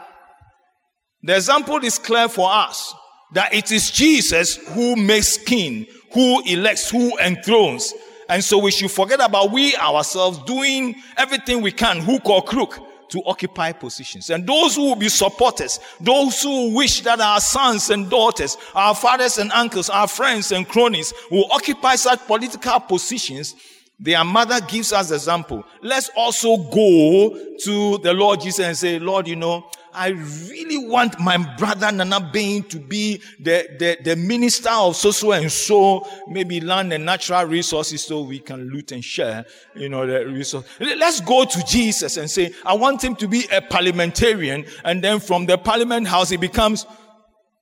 the 1.21 1.35
example 1.35 1.83
is 1.83 1.99
clear 1.99 2.29
for 2.29 2.49
us 2.49 2.93
that 3.33 3.53
it 3.53 3.73
is 3.73 3.91
Jesus 3.91 4.55
who 4.69 4.95
makes 4.95 5.37
king, 5.37 5.85
who 6.13 6.41
elects, 6.45 6.89
who 6.89 7.17
enthrones. 7.19 7.93
And 8.29 8.43
so 8.43 8.59
we 8.59 8.71
should 8.71 8.91
forget 8.91 9.19
about 9.19 9.51
we 9.51 9.75
ourselves 9.75 10.37
doing 10.43 10.95
everything 11.17 11.61
we 11.61 11.71
can, 11.71 11.99
hook 11.99 12.29
or 12.29 12.43
crook, 12.43 12.79
to 13.09 13.23
occupy 13.25 13.71
positions. 13.71 14.29
And 14.29 14.45
those 14.45 14.75
who 14.75 14.89
will 14.89 14.95
be 14.95 15.09
supporters, 15.09 15.79
those 15.99 16.41
who 16.43 16.75
wish 16.75 17.01
that 17.01 17.19
our 17.19 17.39
sons 17.39 17.89
and 17.89 18.09
daughters, 18.09 18.55
our 18.75 18.93
fathers 18.93 19.39
and 19.39 19.51
uncles, 19.51 19.89
our 19.89 20.07
friends 20.07 20.51
and 20.51 20.67
cronies 20.67 21.11
will 21.31 21.51
occupy 21.51 21.95
such 21.95 22.25
political 22.27 22.79
positions, 22.81 23.55
their 23.99 24.23
mother 24.23 24.61
gives 24.61 24.93
us 24.93 25.11
example. 25.11 25.65
Let's 25.81 26.09
also 26.15 26.57
go 26.57 27.55
to 27.63 27.97
the 27.97 28.13
Lord 28.13 28.41
Jesus 28.41 28.65
and 28.65 28.77
say, 28.77 28.99
Lord, 28.99 29.27
you 29.27 29.35
know, 29.35 29.69
I 29.99 30.11
really 30.47 30.77
want 30.77 31.19
my 31.19 31.35
brother 31.57 31.91
Nana 31.91 32.21
Bain 32.21 32.63
to 32.69 32.79
be 32.79 33.21
the, 33.37 33.67
the, 33.77 33.97
the 34.01 34.15
minister 34.15 34.69
of 34.69 34.95
so 34.95 35.33
and 35.33 35.51
so, 35.51 36.07
maybe 36.29 36.61
land 36.61 36.93
and 36.93 37.05
natural 37.05 37.43
resources 37.43 38.03
so 38.03 38.21
we 38.21 38.39
can 38.39 38.69
loot 38.69 38.93
and 38.93 39.03
share, 39.03 39.45
you 39.75 39.89
know, 39.89 40.07
the 40.07 40.25
resource. 40.25 40.65
Let's 40.79 41.19
go 41.19 41.43
to 41.43 41.63
Jesus 41.65 42.15
and 42.15 42.31
say, 42.31 42.53
I 42.65 42.75
want 42.75 43.03
him 43.03 43.17
to 43.17 43.27
be 43.27 43.45
a 43.51 43.61
parliamentarian. 43.61 44.65
And 44.85 45.03
then 45.03 45.19
from 45.19 45.47
the 45.47 45.57
parliament 45.57 46.07
house, 46.07 46.29
he 46.29 46.37
becomes, 46.37 46.85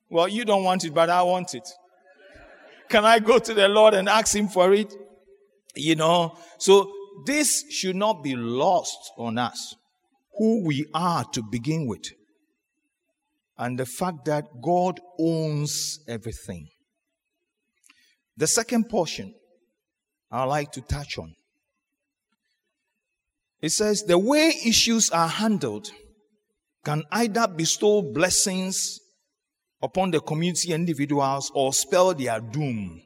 well, 0.07 0.27
you 0.27 0.45
don't 0.45 0.63
want 0.63 0.85
it, 0.85 0.93
but 0.93 1.09
I 1.09 1.23
want 1.23 1.55
it. 1.55 1.67
Can 2.87 3.03
I 3.03 3.17
go 3.17 3.39
to 3.39 3.53
the 3.55 3.67
Lord 3.67 3.95
and 3.95 4.07
ask 4.07 4.35
him 4.35 4.47
for 4.47 4.75
it? 4.75 4.93
You 5.75 5.95
know, 5.95 6.37
so 6.59 6.91
this 7.25 7.65
should 7.71 7.95
not 7.95 8.23
be 8.23 8.35
lost 8.35 9.11
on 9.17 9.39
us 9.39 9.75
who 10.37 10.63
we 10.63 10.85
are 10.93 11.25
to 11.33 11.41
begin 11.41 11.87
with 11.87 12.11
and 13.57 13.77
the 13.77 13.85
fact 13.85 14.25
that 14.25 14.45
God 14.61 14.99
owns 15.19 15.99
everything. 16.07 16.67
The 18.35 18.47
second 18.47 18.89
portion 18.89 19.33
I'd 20.31 20.45
like 20.45 20.71
to 20.73 20.81
touch 20.81 21.17
on. 21.17 21.33
It 23.61 23.69
says 23.69 24.03
the 24.03 24.19
way 24.19 24.53
issues 24.65 25.09
are 25.09 25.27
handled 25.27 25.89
can 26.85 27.03
either 27.11 27.47
bestow 27.47 28.01
blessings 28.01 28.99
upon 29.81 30.11
the 30.11 30.19
community 30.19 30.73
individuals 30.73 31.51
or 31.53 31.73
spell 31.73 32.13
their 32.13 32.39
doom. 32.39 33.01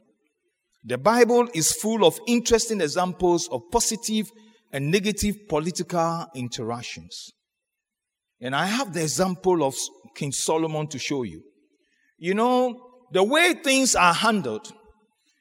The 0.84 0.98
Bible 0.98 1.48
is 1.54 1.74
full 1.74 2.06
of 2.06 2.20
interesting 2.28 2.82
examples 2.82 3.48
of 3.50 3.62
positive 3.72 4.32
and 4.74 4.90
negative 4.90 5.48
political 5.48 6.28
interactions. 6.36 7.32
And 8.42 8.56
I 8.56 8.66
have 8.66 8.94
the 8.94 9.04
example 9.04 9.64
of 9.64 9.76
King 10.16 10.32
Solomon 10.32 10.88
to 10.88 11.00
show 11.00 11.24
you. 11.24 11.44
You 12.18 12.34
know, 12.34 12.92
the 13.12 13.24
way 13.24 13.54
things 13.54 13.96
are 13.96 14.14
handled, 14.14 14.72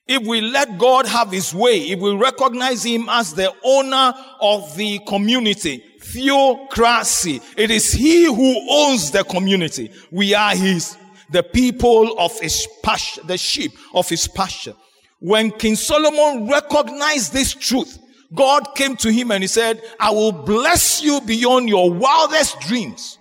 if 0.06 0.26
we 0.26 0.40
let 0.40 0.76
God 0.76 1.06
have 1.06 1.30
his 1.30 1.54
way, 1.54 1.78
if 1.90 2.00
we 2.00 2.14
recognize 2.14 2.84
him 2.84 3.08
as 3.08 3.32
the 3.32 3.52
owner 3.62 4.12
of 4.40 4.76
the 4.76 4.98
community, 5.06 5.82
theocracy, 6.02 7.40
it 7.56 7.70
is 7.70 7.92
he 7.92 8.24
who 8.24 8.66
owns 8.68 9.12
the 9.12 9.24
community. 9.24 9.90
We 10.10 10.34
are 10.34 10.54
his, 10.54 10.96
the 11.30 11.42
people 11.42 12.18
of 12.18 12.38
his 12.40 12.66
pasture, 12.82 13.22
the 13.22 13.38
sheep 13.38 13.72
of 13.94 14.08
his 14.08 14.26
pasture. 14.26 14.74
When 15.20 15.52
King 15.52 15.76
Solomon 15.76 16.48
recognized 16.48 17.32
this 17.32 17.54
truth, 17.54 17.98
God 18.34 18.74
came 18.74 18.96
to 18.96 19.10
him 19.10 19.30
and 19.30 19.42
he 19.42 19.48
said, 19.48 19.82
I 19.98 20.10
will 20.10 20.32
bless 20.32 21.02
you 21.02 21.20
beyond 21.20 21.68
your 21.68 21.92
wildest 21.92 22.60
dreams. 22.60 23.18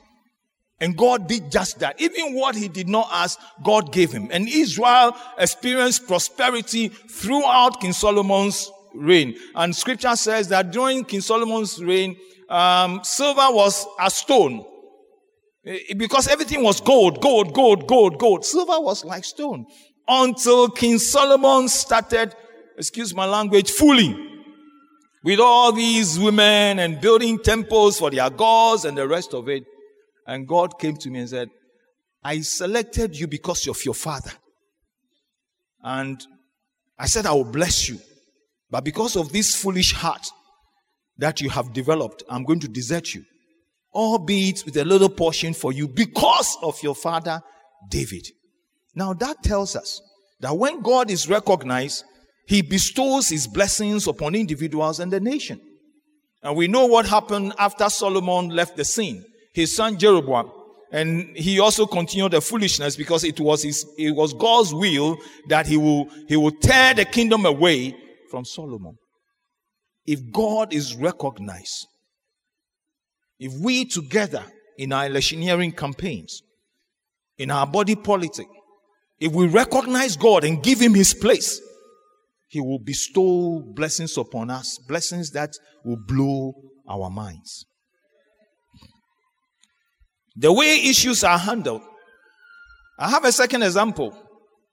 And 0.82 0.96
God 0.96 1.28
did 1.28 1.52
just 1.52 1.80
that. 1.80 2.00
Even 2.00 2.36
what 2.36 2.56
he 2.56 2.68
did 2.68 2.88
not 2.88 3.10
ask, 3.12 3.40
God 3.64 3.92
gave 3.92 4.12
him. 4.12 4.30
And 4.32 4.48
Israel 4.48 5.16
experienced 5.38 6.08
prosperity 6.08 6.88
throughout 6.90 7.82
King 7.82 7.92
Solomon's 7.92 8.72
reign. 8.96 9.36
And 9.56 9.76
scripture 9.76 10.16
says 10.16 10.48
that 10.50 10.72
during 10.72 11.04
King 11.04 11.22
Solomon's 11.22 11.84
reign, 11.84 12.16
um, 12.48 13.02
silver 13.04 13.48
was 13.50 13.86
a 14.00 14.10
stone. 14.10 14.66
Eh, 15.66 15.94
because 15.98 16.28
everything 16.30 16.64
was 16.64 16.80
gold, 16.80 17.22
gold, 17.22 17.54
gold, 17.54 17.86
gold, 17.88 18.18
gold. 18.18 18.46
Silver 18.46 18.80
was 18.80 19.04
like 19.04 19.26
stone. 19.26 19.66
Until 20.08 20.70
King 20.70 20.98
Solomon 20.98 21.68
started, 21.68 22.34
excuse 22.78 23.14
my 23.14 23.26
language, 23.26 23.70
fooling 23.72 24.29
with 25.24 25.40
all 25.40 25.72
these 25.72 26.18
women 26.20 26.80
and 26.80 27.02
building 27.02 27.40
temples 27.40 28.00
for 28.00 28.10
their 28.10 28.30
gods 28.30 28.86
and 28.86 28.98
the 28.98 29.08
rest 29.08 29.34
of 29.34 29.50
it. 29.50 29.66
And 30.26 30.48
God 30.48 30.80
came 30.80 30.96
to 30.98 31.10
me 31.10 31.20
and 31.20 31.30
said, 31.30 31.50
I 32.24 32.42
selected 32.42 33.18
you 33.18 33.28
because 33.28 33.68
of 33.68 33.84
your 33.84 33.94
father. 33.94 34.32
And 35.84 36.22
I 36.98 37.08
said, 37.08 37.26
I 37.26 37.34
will 37.34 37.46
bless 37.46 37.90
you. 37.90 38.00
But 38.70 38.84
because 38.84 39.16
of 39.16 39.32
this 39.32 39.56
foolish 39.56 39.94
heart 39.94 40.28
that 41.18 41.42
you 41.42 41.50
have 41.50 41.74
developed, 41.74 42.24
I'm 42.30 42.44
going 42.44 42.60
to 42.62 42.68
desert 42.68 43.14
you. 43.14 43.24
Albeit 43.94 44.64
with 44.66 44.78
a 44.78 44.86
little 44.86 45.10
portion 45.10 45.54
for 45.54 45.74
you 45.74 45.88
because 45.88 46.58
of 46.62 46.82
your 46.84 46.96
father, 46.96 47.42
David. 47.90 48.28
Now 48.94 49.14
that 49.14 49.42
tells 49.42 49.76
us 49.76 50.02
that 50.42 50.56
when 50.56 50.82
God 50.82 51.10
is 51.10 51.28
recognized, 51.28 52.04
he 52.50 52.64
bestows 52.64 53.30
his 53.30 53.46
blessings 53.46 54.08
upon 54.08 54.34
individuals 54.34 55.00
and 55.00 55.14
the 55.14 55.20
nation. 55.20 55.62
And 56.42 56.58
we 56.58 56.68
know 56.68 56.88
what 56.88 57.06
happened 57.06 57.54
after 57.60 57.88
Solomon 57.90 58.50
left 58.50 58.76
the 58.76 58.84
scene 58.84 59.24
his 59.54 59.76
son 59.76 60.00
Jeroboam. 60.00 60.52
And 60.92 61.38
he 61.38 61.60
also 61.60 61.86
continued 61.86 62.32
the 62.32 62.42
foolishness 62.42 62.96
because 62.96 63.24
it 63.24 63.40
was 63.40 63.62
his, 63.62 63.86
it 64.00 64.16
was 64.16 64.34
God's 64.34 64.74
will 64.74 65.18
that 65.48 65.68
he 65.68 65.78
will, 65.78 66.10
he 66.28 66.38
will 66.38 66.50
tear 66.50 66.96
the 66.96 67.06
kingdom 67.06 67.46
away 67.46 67.96
from 68.32 68.46
Solomon. 68.46 68.98
If 70.08 70.32
God 70.32 70.74
is 70.74 70.96
recognized, 70.96 71.86
if 73.38 73.54
we 73.64 73.86
together 73.86 74.44
in 74.80 74.92
our 74.92 75.06
electioneering 75.06 75.74
campaigns, 75.74 76.42
in 77.38 77.52
our 77.52 77.68
body 77.68 77.96
politic, 77.96 78.48
if 79.20 79.32
we 79.34 79.46
recognize 79.46 80.18
God 80.18 80.44
and 80.44 80.64
give 80.64 80.80
him 80.80 80.96
his 80.96 81.14
place, 81.14 81.62
he 82.50 82.60
will 82.60 82.80
bestow 82.80 83.62
blessings 83.76 84.18
upon 84.18 84.50
us, 84.50 84.80
blessings 84.88 85.32
that 85.32 85.52
will 85.86 86.00
blow 86.08 86.54
our 86.90 87.10
minds. 87.10 87.66
The 90.36 90.52
way 90.52 90.76
issues 90.84 91.24
are 91.24 91.38
handled. 91.38 91.84
I 92.98 93.10
have 93.10 93.24
a 93.24 93.32
second 93.32 93.62
example. 93.64 94.18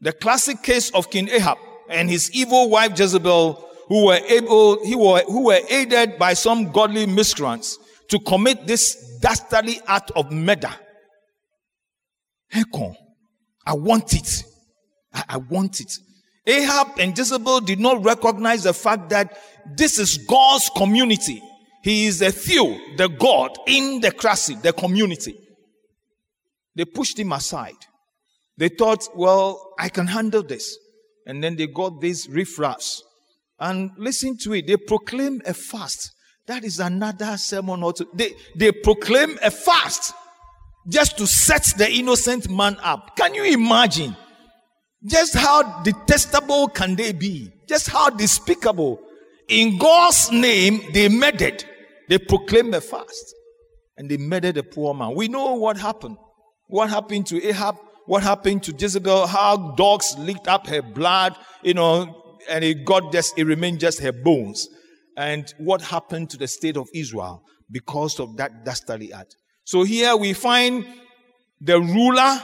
The 0.01 0.13
classic 0.13 0.63
case 0.63 0.91
of 0.91 1.11
King 1.11 1.29
Ahab 1.29 1.59
and 1.91 2.09
his 2.09 2.31
evil 2.33 2.71
wife 2.71 2.99
Jezebel, 2.99 3.63
who 3.89 4.07
were 4.07 4.21
able, 4.27 4.79
were, 4.79 5.23
who 5.27 5.45
were 5.47 5.61
aided 5.69 6.19
by 6.19 6.33
some 6.33 6.73
godly 6.73 7.07
miscreants 7.07 7.79
to 8.09 8.19
commit 8.21 8.67
this 8.67 9.19
dastardly 9.21 9.81
act 9.87 10.13
of 10.17 10.33
murder. 10.33 10.75
Hekon, 12.53 12.95
I 13.67 13.75
want 13.75 14.15
it. 14.15 14.45
I, 15.13 15.25
I 15.29 15.37
want 15.37 15.81
it. 15.81 15.93
Ahab 16.47 16.99
and 16.99 17.17
Jezebel 17.17 17.61
did 17.61 17.81
not 17.81 18.05
recognize 18.05 18.63
the 18.63 18.73
fact 18.73 19.11
that 19.11 19.37
this 19.77 19.99
is 19.99 20.17
God's 20.19 20.71
community. 20.77 21.43
He 21.83 22.07
is 22.07 22.21
the 22.21 22.31
Theo, 22.31 22.79
the 22.97 23.09
God 23.09 23.57
in 23.67 24.01
the 24.01 24.13
crassy, 24.13 24.55
the 24.55 24.73
community. 24.73 25.37
They 26.75 26.85
pushed 26.85 27.19
him 27.19 27.33
aside. 27.33 27.75
They 28.57 28.69
thought, 28.69 29.09
well, 29.15 29.75
I 29.79 29.89
can 29.89 30.07
handle 30.07 30.43
this. 30.43 30.77
And 31.27 31.43
then 31.43 31.57
they 31.57 31.67
got 31.67 32.01
these 32.01 32.29
riffraffs. 32.29 33.03
And 33.59 33.91
listen 33.97 34.37
to 34.39 34.53
it. 34.55 34.67
They 34.67 34.77
proclaim 34.77 35.43
a 35.47 35.55
fast. 35.55 36.13
That 36.47 36.65
is 36.65 36.79
another 36.79 37.37
sermon. 37.37 37.83
Also. 37.83 38.05
They, 38.15 38.33
they 38.55 38.73
proclaim 38.73 39.39
a 39.43 39.51
fast 39.51 40.13
just 40.89 41.19
to 41.19 41.27
set 41.27 41.65
the 41.77 41.91
innocent 41.91 42.49
man 42.49 42.77
up. 42.83 43.17
Can 43.17 43.35
you 43.35 43.45
imagine? 43.45 44.17
Just 45.05 45.35
how 45.35 45.83
detestable 45.83 46.69
can 46.69 46.97
they 46.97 47.13
be? 47.13 47.53
Just 47.69 47.89
how 47.89 48.11
despicable. 48.11 49.01
In 49.49 49.79
God's 49.79 50.31
name, 50.33 50.81
they 50.93 51.09
murdered. 51.09 51.65
They 52.09 52.19
proclaimed 52.19 52.75
a 52.75 52.81
fast. 52.81 53.35
And 53.97 54.11
they 54.11 54.17
murdered 54.17 54.57
a 54.57 54.63
poor 54.63 54.95
man. 54.95 55.15
We 55.15 55.29
know 55.29 55.55
what 55.55 55.77
happened. 55.77 56.17
What 56.69 56.91
happened 56.91 57.27
to 57.29 57.45
Ahab? 57.47 57.77
What 58.07 58.23
happened 58.23 58.63
to 58.65 58.73
Jezebel? 58.73 59.27
How 59.27 59.75
dogs 59.75 60.15
licked 60.19 60.49
up 60.49 60.67
her 60.67 60.83
blood, 60.83 61.37
you 61.63 61.75
know, 61.75 62.39
and 62.49 62.65
it 62.65 62.85
got 62.85 63.13
just, 63.13 63.39
it 63.39 63.45
remained 63.45 63.81
just 63.81 64.01
her 64.01 64.13
bones. 64.13 64.69
And 65.17 65.53
what 65.59 65.81
happened 65.81 66.31
to 66.31 66.37
the 66.37 66.47
state 66.47 66.77
of 66.77 66.89
Israel 66.95 67.43
because 67.71 68.21
of 68.21 68.37
that 68.37 68.65
dastardly 68.65 69.13
act? 69.13 69.37
So 69.65 69.83
here 69.83 70.15
we 70.17 70.33
find 70.33 70.87
the 71.61 71.81
ruler, 71.81 72.41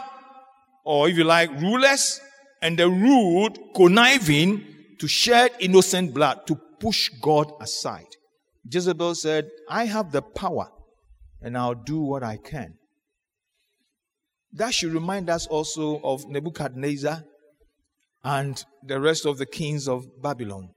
or 0.84 1.08
if 1.08 1.16
you 1.16 1.24
like, 1.24 1.50
rulers, 1.60 2.20
and 2.62 2.78
the 2.78 2.88
ruled 2.88 3.58
conniving 3.74 4.64
to 4.98 5.08
shed 5.08 5.50
innocent 5.58 6.14
blood, 6.14 6.46
to 6.46 6.54
push 6.78 7.10
God 7.20 7.52
aside. 7.60 8.06
Jezebel 8.70 9.16
said, 9.16 9.50
I 9.68 9.86
have 9.86 10.12
the 10.12 10.22
power 10.22 10.68
and 11.40 11.58
I'll 11.58 11.74
do 11.74 12.00
what 12.00 12.22
I 12.22 12.36
can. 12.36 12.74
That 14.52 14.72
should 14.72 14.92
remind 14.92 15.28
us 15.28 15.46
also 15.48 16.00
of 16.02 16.28
Nebuchadnezzar 16.28 17.24
and 18.22 18.64
the 18.86 19.00
rest 19.00 19.26
of 19.26 19.38
the 19.38 19.46
kings 19.46 19.88
of 19.88 20.04
Babylon. 20.22 20.70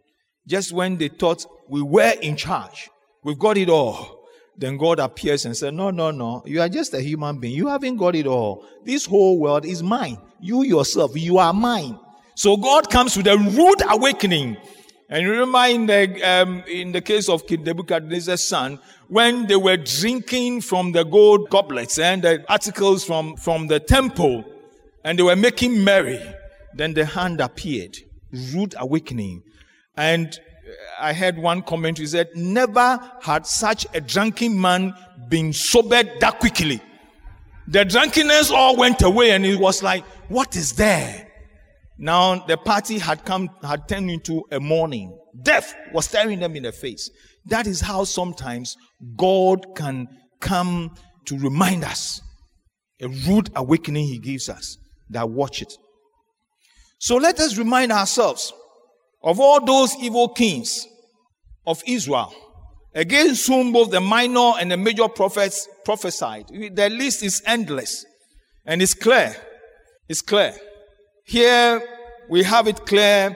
Just 0.48 0.71
when 0.71 0.98
they 0.98 1.10
thought 1.10 1.45
we 1.69 1.82
were 1.82 2.13
in 2.21 2.36
charge, 2.36 2.89
we've 3.24 3.38
got 3.38 3.58
it 3.58 3.69
all, 3.69 4.25
then 4.58 4.78
God 4.78 5.00
appears 5.00 5.46
and 5.46 5.56
said, 5.56 5.74
No, 5.74 5.91
no, 5.91 6.12
no, 6.12 6.44
you 6.46 6.62
are 6.62 6.70
just 6.70 6.94
a 6.94 7.02
human 7.02 7.39
being. 7.39 7.56
You 7.56 7.68
haven't 7.68 7.98
got 7.98 8.15
it 8.15 8.28
all. 8.28 8.65
This 8.84 9.06
whole 9.06 9.39
world 9.39 9.65
is 9.65 9.84
mine. 9.84 10.18
You 10.39 10.63
yourself, 10.63 11.12
you 11.15 11.38
are 11.38 11.54
mine. 11.54 12.00
So 12.36 12.58
God 12.58 12.89
comes 12.89 13.18
with 13.18 13.28
a 13.28 13.38
rude 13.38 13.84
awakening. 13.89 14.58
And 15.10 15.24
you 15.24 15.32
remember 15.32 15.65
in 15.68 15.86
the, 15.86 16.24
um, 16.24 16.63
in 16.68 16.91
the 16.91 17.02
case 17.02 17.30
of 17.30 17.46
King 17.46 17.63
Nebuchadnezzar's 17.63 18.44
son, 18.44 18.80
when 19.08 19.46
they 19.46 19.56
were 19.56 19.78
drinking 19.78 20.62
from 20.62 20.91
the 20.91 21.04
gold 21.04 21.50
goblets 21.50 22.00
and 22.00 22.24
the 22.24 22.44
articles 22.50 23.06
from, 23.06 23.36
from 23.36 23.68
the 23.68 23.80
temple, 23.80 24.44
and 25.04 25.20
they 25.20 25.24
were 25.24 25.36
making 25.36 25.84
merry, 25.84 26.20
then 26.74 26.94
the 26.94 27.06
hand 27.06 27.39
appeared. 27.39 27.98
Rude 28.54 28.74
awakening. 28.78 29.44
And 29.96 30.38
I 30.99 31.13
heard 31.13 31.38
one 31.38 31.62
comment, 31.62 31.97
he 31.97 32.08
said, 32.08 32.30
never 32.36 32.99
had 33.21 33.45
such 33.45 33.86
a 33.93 34.01
drunken 34.01 34.60
man 34.60 34.93
been 35.30 35.54
sobered 35.54 36.12
that 36.19 36.39
quickly. 36.39 36.82
The 37.67 37.86
drunkenness 37.86 38.51
all 38.51 38.75
went 38.75 39.01
away 39.01 39.32
and 39.32 39.45
it 39.45 39.60
was 39.60 39.84
like, 39.84 40.04
what 40.30 40.56
is 40.56 40.73
there? 40.73 41.32
Now 41.97 42.45
the 42.45 42.58
party 42.58 42.99
had 42.99 43.25
come, 43.25 43.49
had 43.63 43.88
turned 43.88 44.10
into 44.12 44.43
a 44.51 44.60
mourning. 44.60 45.17
Death 45.43 45.75
was 45.93 46.06
staring 46.06 46.39
them 46.39 46.56
in 46.56 46.63
the 46.63 46.71
face. 46.71 47.10
That 47.45 47.67
is 47.67 47.82
how 47.82 48.04
sometimes 48.04 48.75
God 49.17 49.75
can 49.75 50.08
come 50.41 50.95
to 51.25 51.38
remind 51.38 51.84
us. 51.84 52.21
A 53.01 53.08
rude 53.08 53.49
awakening 53.56 54.08
he 54.08 54.19
gives 54.19 54.49
us. 54.49 54.78
That 55.10 55.30
watch 55.30 55.62
it. 55.62 55.73
So 56.97 57.17
let 57.17 57.39
us 57.39 57.58
remind 57.58 57.91
ourselves 57.91 58.51
of 59.26 59.40
all 59.40 59.60
those 59.60 59.94
evil 59.98 60.30
kings 60.30 60.88
of 61.68 61.84
Israel 61.86 62.34
against 62.94 63.48
whom 63.48 63.74
both 63.74 63.92
the 63.92 64.00
minor 64.00 64.54
and 64.60 64.72
the 64.72 64.78
major 64.78 65.10
prophets 65.10 65.68
prophesied. 65.84 66.48
The 66.48 66.90
list 66.90 67.24
is 67.24 67.42
endless 67.46 68.06
and 68.66 68.82
it's 68.82 68.94
clear. 68.94 69.36
It's 70.08 70.22
clear. 70.22 70.54
Here 71.26 71.82
we 72.30 72.44
have 72.44 72.68
it 72.68 72.86
clear 72.86 73.36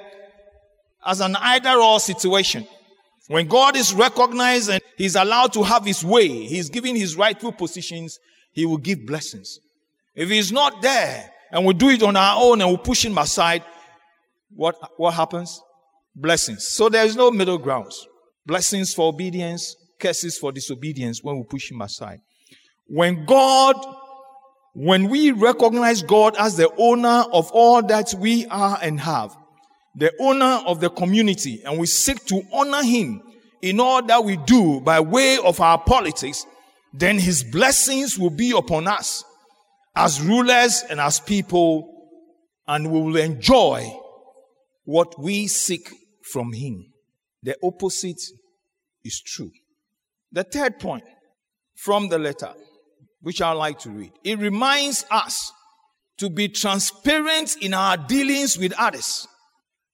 as 1.05 1.19
an 1.19 1.35
either 1.35 1.73
or 1.73 1.99
situation. 1.99 2.65
When 3.27 3.47
God 3.47 3.75
is 3.75 3.93
recognized 3.93 4.69
and 4.69 4.81
He's 4.97 5.15
allowed 5.15 5.53
to 5.53 5.63
have 5.63 5.85
His 5.85 6.03
way, 6.03 6.27
He's 6.27 6.69
given 6.69 6.95
His 6.95 7.15
rightful 7.15 7.51
positions, 7.51 8.19
He 8.53 8.65
will 8.65 8.77
give 8.77 9.05
blessings. 9.05 9.59
If 10.15 10.29
He's 10.29 10.51
not 10.51 10.81
there, 10.81 11.31
and 11.51 11.65
we 11.65 11.73
do 11.73 11.89
it 11.89 12.03
on 12.03 12.15
our 12.15 12.41
own 12.41 12.61
and 12.61 12.69
we 12.69 12.77
push 12.77 13.05
him 13.05 13.17
aside, 13.17 13.63
what, 14.55 14.75
what 14.97 15.13
happens? 15.13 15.61
Blessings. 16.15 16.67
So 16.67 16.89
there 16.89 17.05
is 17.05 17.15
no 17.15 17.31
middle 17.31 17.57
grounds. 17.57 18.07
Blessings 18.45 18.93
for 18.93 19.09
obedience, 19.09 19.75
curses 19.99 20.37
for 20.37 20.51
disobedience 20.51 21.23
when 21.23 21.37
we 21.37 21.43
push 21.43 21.71
him 21.71 21.81
aside. 21.81 22.19
When 22.87 23.25
God, 23.25 23.75
when 24.73 25.09
we 25.09 25.31
recognize 25.31 26.01
God 26.01 26.35
as 26.37 26.57
the 26.57 26.69
owner 26.77 27.25
of 27.31 27.51
all 27.51 27.83
that 27.83 28.13
we 28.17 28.47
are 28.47 28.79
and 28.81 28.99
have, 28.99 29.35
the 29.95 30.11
owner 30.19 30.61
of 30.65 30.79
the 30.79 30.89
community, 30.89 31.61
and 31.65 31.79
we 31.79 31.85
seek 31.85 32.25
to 32.25 32.41
honor 32.51 32.83
him 32.83 33.21
in 33.61 33.79
all 33.79 34.01
that 34.03 34.23
we 34.23 34.37
do 34.37 34.79
by 34.81 34.99
way 34.99 35.37
of 35.37 35.59
our 35.59 35.77
politics, 35.77 36.45
then 36.93 37.19
his 37.19 37.43
blessings 37.43 38.17
will 38.17 38.29
be 38.29 38.51
upon 38.51 38.87
us 38.87 39.23
as 39.95 40.21
rulers 40.21 40.83
and 40.89 40.99
as 40.99 41.19
people, 41.19 42.07
and 42.67 42.91
we 42.91 43.01
will 43.01 43.17
enjoy 43.17 43.85
what 44.85 45.19
we 45.19 45.45
seek 45.45 45.91
from 46.31 46.53
him. 46.53 46.85
The 47.43 47.55
opposite 47.63 48.21
is 49.03 49.21
true. 49.21 49.51
The 50.31 50.43
third 50.43 50.79
point 50.79 51.03
from 51.75 52.09
the 52.09 52.19
letter, 52.19 52.53
which 53.21 53.41
I 53.41 53.51
like 53.51 53.79
to 53.79 53.89
read, 53.89 54.11
it 54.23 54.39
reminds 54.39 55.05
us 55.09 55.51
to 56.17 56.29
be 56.29 56.49
transparent 56.49 57.55
in 57.61 57.73
our 57.73 57.97
dealings 57.97 58.57
with 58.57 58.73
others 58.77 59.27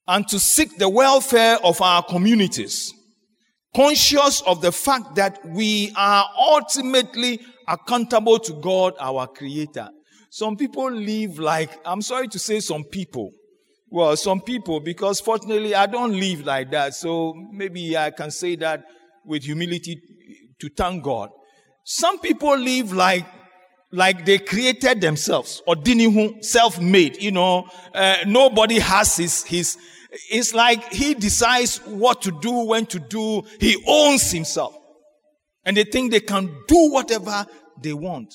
and 0.08 0.28
to 0.28 0.40
seek 0.40 0.78
the 0.78 0.90
welfare 0.90 1.58
of 1.64 1.82
our 1.82 2.04
communities, 2.04 2.94
conscious 3.76 4.42
of 4.42 4.62
the 4.62 4.72
fact 4.72 5.16
that 5.16 5.40
we 5.46 5.92
are 5.96 6.26
ultimately 6.38 7.40
accountable 7.68 8.40
to 8.40 8.54
God, 8.54 8.94
our 9.00 9.28
Creator. 9.28 9.90
Some 10.30 10.58
people 10.58 10.92
live 10.92 11.40
like, 11.40 11.70
I'm 11.86 12.02
sorry 12.02 12.28
to 12.30 12.40
say 12.40 12.60
some 12.60 12.84
people. 12.84 13.32
Well, 13.90 14.18
some 14.18 14.42
people, 14.42 14.80
because 14.80 15.20
fortunately 15.20 15.76
I 15.76 15.86
don't 15.86 16.20
live 16.20 16.46
like 16.46 16.72
that. 16.72 16.96
So 16.96 17.34
maybe 17.52 17.98
I 17.98 18.12
can 18.12 18.32
say 18.32 18.56
that 18.58 18.84
with 19.24 19.44
humility 19.44 20.02
to 20.60 20.70
thank 20.70 21.04
God. 21.04 21.30
Some 21.84 22.20
people 22.20 22.58
live 22.58 22.92
like 22.92 23.26
like 23.92 24.26
they 24.26 24.40
created 24.40 25.00
themselves 25.00 25.62
or 25.68 25.76
didn't 25.76 26.44
self-made 26.44 27.22
you 27.22 27.32
know 27.32 27.68
uh, 27.94 28.18
nobody 28.26 28.80
has 28.80 29.16
his 29.16 29.44
his 29.44 29.78
it's 30.30 30.54
like 30.54 30.92
he 30.92 31.14
decides 31.14 31.78
what 31.86 32.22
to 32.22 32.32
do 32.42 32.66
when 32.66 32.86
to 32.86 33.00
do 33.00 33.44
he 33.60 33.82
owns 33.88 34.32
himself 34.32 34.76
and 35.64 35.78
they 35.78 35.84
think 35.84 36.12
they 36.12 36.20
can 36.20 36.48
do 36.68 36.92
whatever 36.92 37.46
they 37.82 37.94
want 37.94 38.34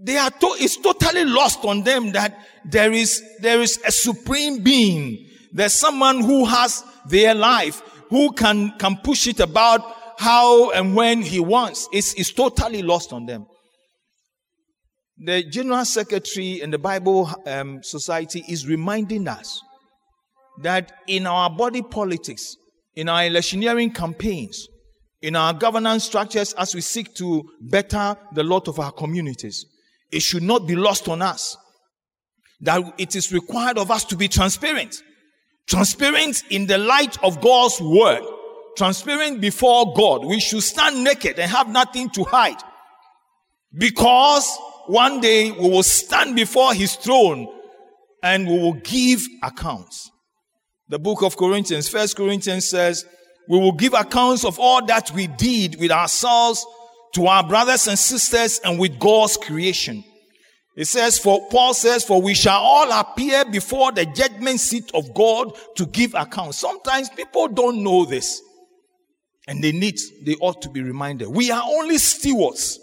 they 0.00 0.16
are 0.16 0.30
to, 0.30 0.46
it's 0.58 0.76
totally 0.76 1.24
lost 1.24 1.64
on 1.64 1.82
them 1.82 2.12
that 2.12 2.38
there 2.64 2.92
is 2.92 3.22
there 3.40 3.60
is 3.60 3.80
a 3.86 3.92
supreme 3.92 4.62
being. 4.62 5.28
There's 5.52 5.74
someone 5.74 6.20
who 6.20 6.44
has 6.44 6.84
their 7.06 7.34
life 7.34 7.80
who 8.10 8.32
can 8.32 8.76
can 8.78 8.96
push 8.96 9.26
it 9.26 9.40
about 9.40 9.80
how 10.18 10.70
and 10.70 10.94
when 10.94 11.22
he 11.22 11.40
wants. 11.40 11.88
It's, 11.92 12.14
it's 12.14 12.32
totally 12.32 12.82
lost 12.82 13.12
on 13.12 13.26
them. 13.26 13.46
The 15.18 15.44
general 15.44 15.84
secretary 15.84 16.60
in 16.60 16.70
the 16.70 16.78
bible 16.78 17.30
um, 17.46 17.82
society 17.82 18.44
is 18.48 18.66
reminding 18.66 19.28
us 19.28 19.60
that 20.62 20.92
in 21.06 21.26
our 21.26 21.50
body 21.50 21.82
politics 21.82 22.56
in 22.96 23.08
our 23.08 23.24
electioneering 23.24 23.92
campaigns 23.92 24.68
in 25.22 25.36
our 25.36 25.54
governance 25.54 26.04
structures 26.04 26.52
as 26.54 26.74
we 26.74 26.80
seek 26.80 27.14
to 27.14 27.44
better 27.60 28.16
the 28.34 28.42
lot 28.42 28.68
of 28.68 28.78
our 28.78 28.92
communities 28.92 29.66
it 30.10 30.22
should 30.22 30.42
not 30.42 30.66
be 30.66 30.76
lost 30.76 31.08
on 31.08 31.22
us 31.22 31.56
that 32.60 32.82
it 32.98 33.14
is 33.14 33.32
required 33.32 33.78
of 33.78 33.90
us 33.90 34.04
to 34.06 34.16
be 34.16 34.28
transparent. 34.28 35.02
Transparent 35.66 36.42
in 36.50 36.66
the 36.66 36.78
light 36.78 37.22
of 37.22 37.40
God's 37.40 37.80
word. 37.80 38.22
Transparent 38.76 39.40
before 39.40 39.92
God. 39.94 40.24
We 40.24 40.40
should 40.40 40.62
stand 40.62 41.04
naked 41.04 41.38
and 41.38 41.50
have 41.50 41.68
nothing 41.68 42.10
to 42.10 42.24
hide. 42.24 42.60
Because 43.72 44.58
one 44.86 45.20
day 45.20 45.50
we 45.50 45.68
will 45.68 45.82
stand 45.82 46.36
before 46.36 46.74
his 46.74 46.96
throne 46.96 47.48
and 48.22 48.46
we 48.46 48.58
will 48.58 48.74
give 48.74 49.20
accounts. 49.42 50.10
The 50.88 50.98
book 50.98 51.22
of 51.22 51.36
Corinthians, 51.36 51.88
First 51.88 52.16
Corinthians 52.16 52.68
says, 52.68 53.04
we 53.48 53.58
will 53.58 53.72
give 53.72 53.94
accounts 53.94 54.44
of 54.44 54.58
all 54.58 54.84
that 54.86 55.10
we 55.10 55.26
did 55.26 55.78
with 55.78 55.90
ourselves 55.90 56.64
to 57.14 57.26
our 57.26 57.46
brothers 57.46 57.88
and 57.88 57.98
sisters 57.98 58.60
and 58.64 58.78
with 58.78 58.98
God's 58.98 59.36
creation. 59.36 60.04
It 60.76 60.86
says, 60.86 61.18
for 61.18 61.48
Paul 61.50 61.72
says, 61.72 62.04
for 62.04 62.20
we 62.20 62.34
shall 62.34 62.60
all 62.60 62.90
appear 62.92 63.44
before 63.44 63.92
the 63.92 64.06
judgment 64.06 64.58
seat 64.58 64.90
of 64.92 65.14
God 65.14 65.56
to 65.76 65.86
give 65.86 66.14
account. 66.14 66.54
Sometimes 66.56 67.08
people 67.10 67.48
don't 67.48 67.82
know 67.82 68.04
this. 68.04 68.42
And 69.46 69.62
they 69.62 69.72
need, 69.72 69.98
they 70.24 70.34
ought 70.40 70.62
to 70.62 70.70
be 70.70 70.82
reminded. 70.82 71.28
We 71.28 71.50
are 71.50 71.62
only 71.64 71.98
stewards. 71.98 72.80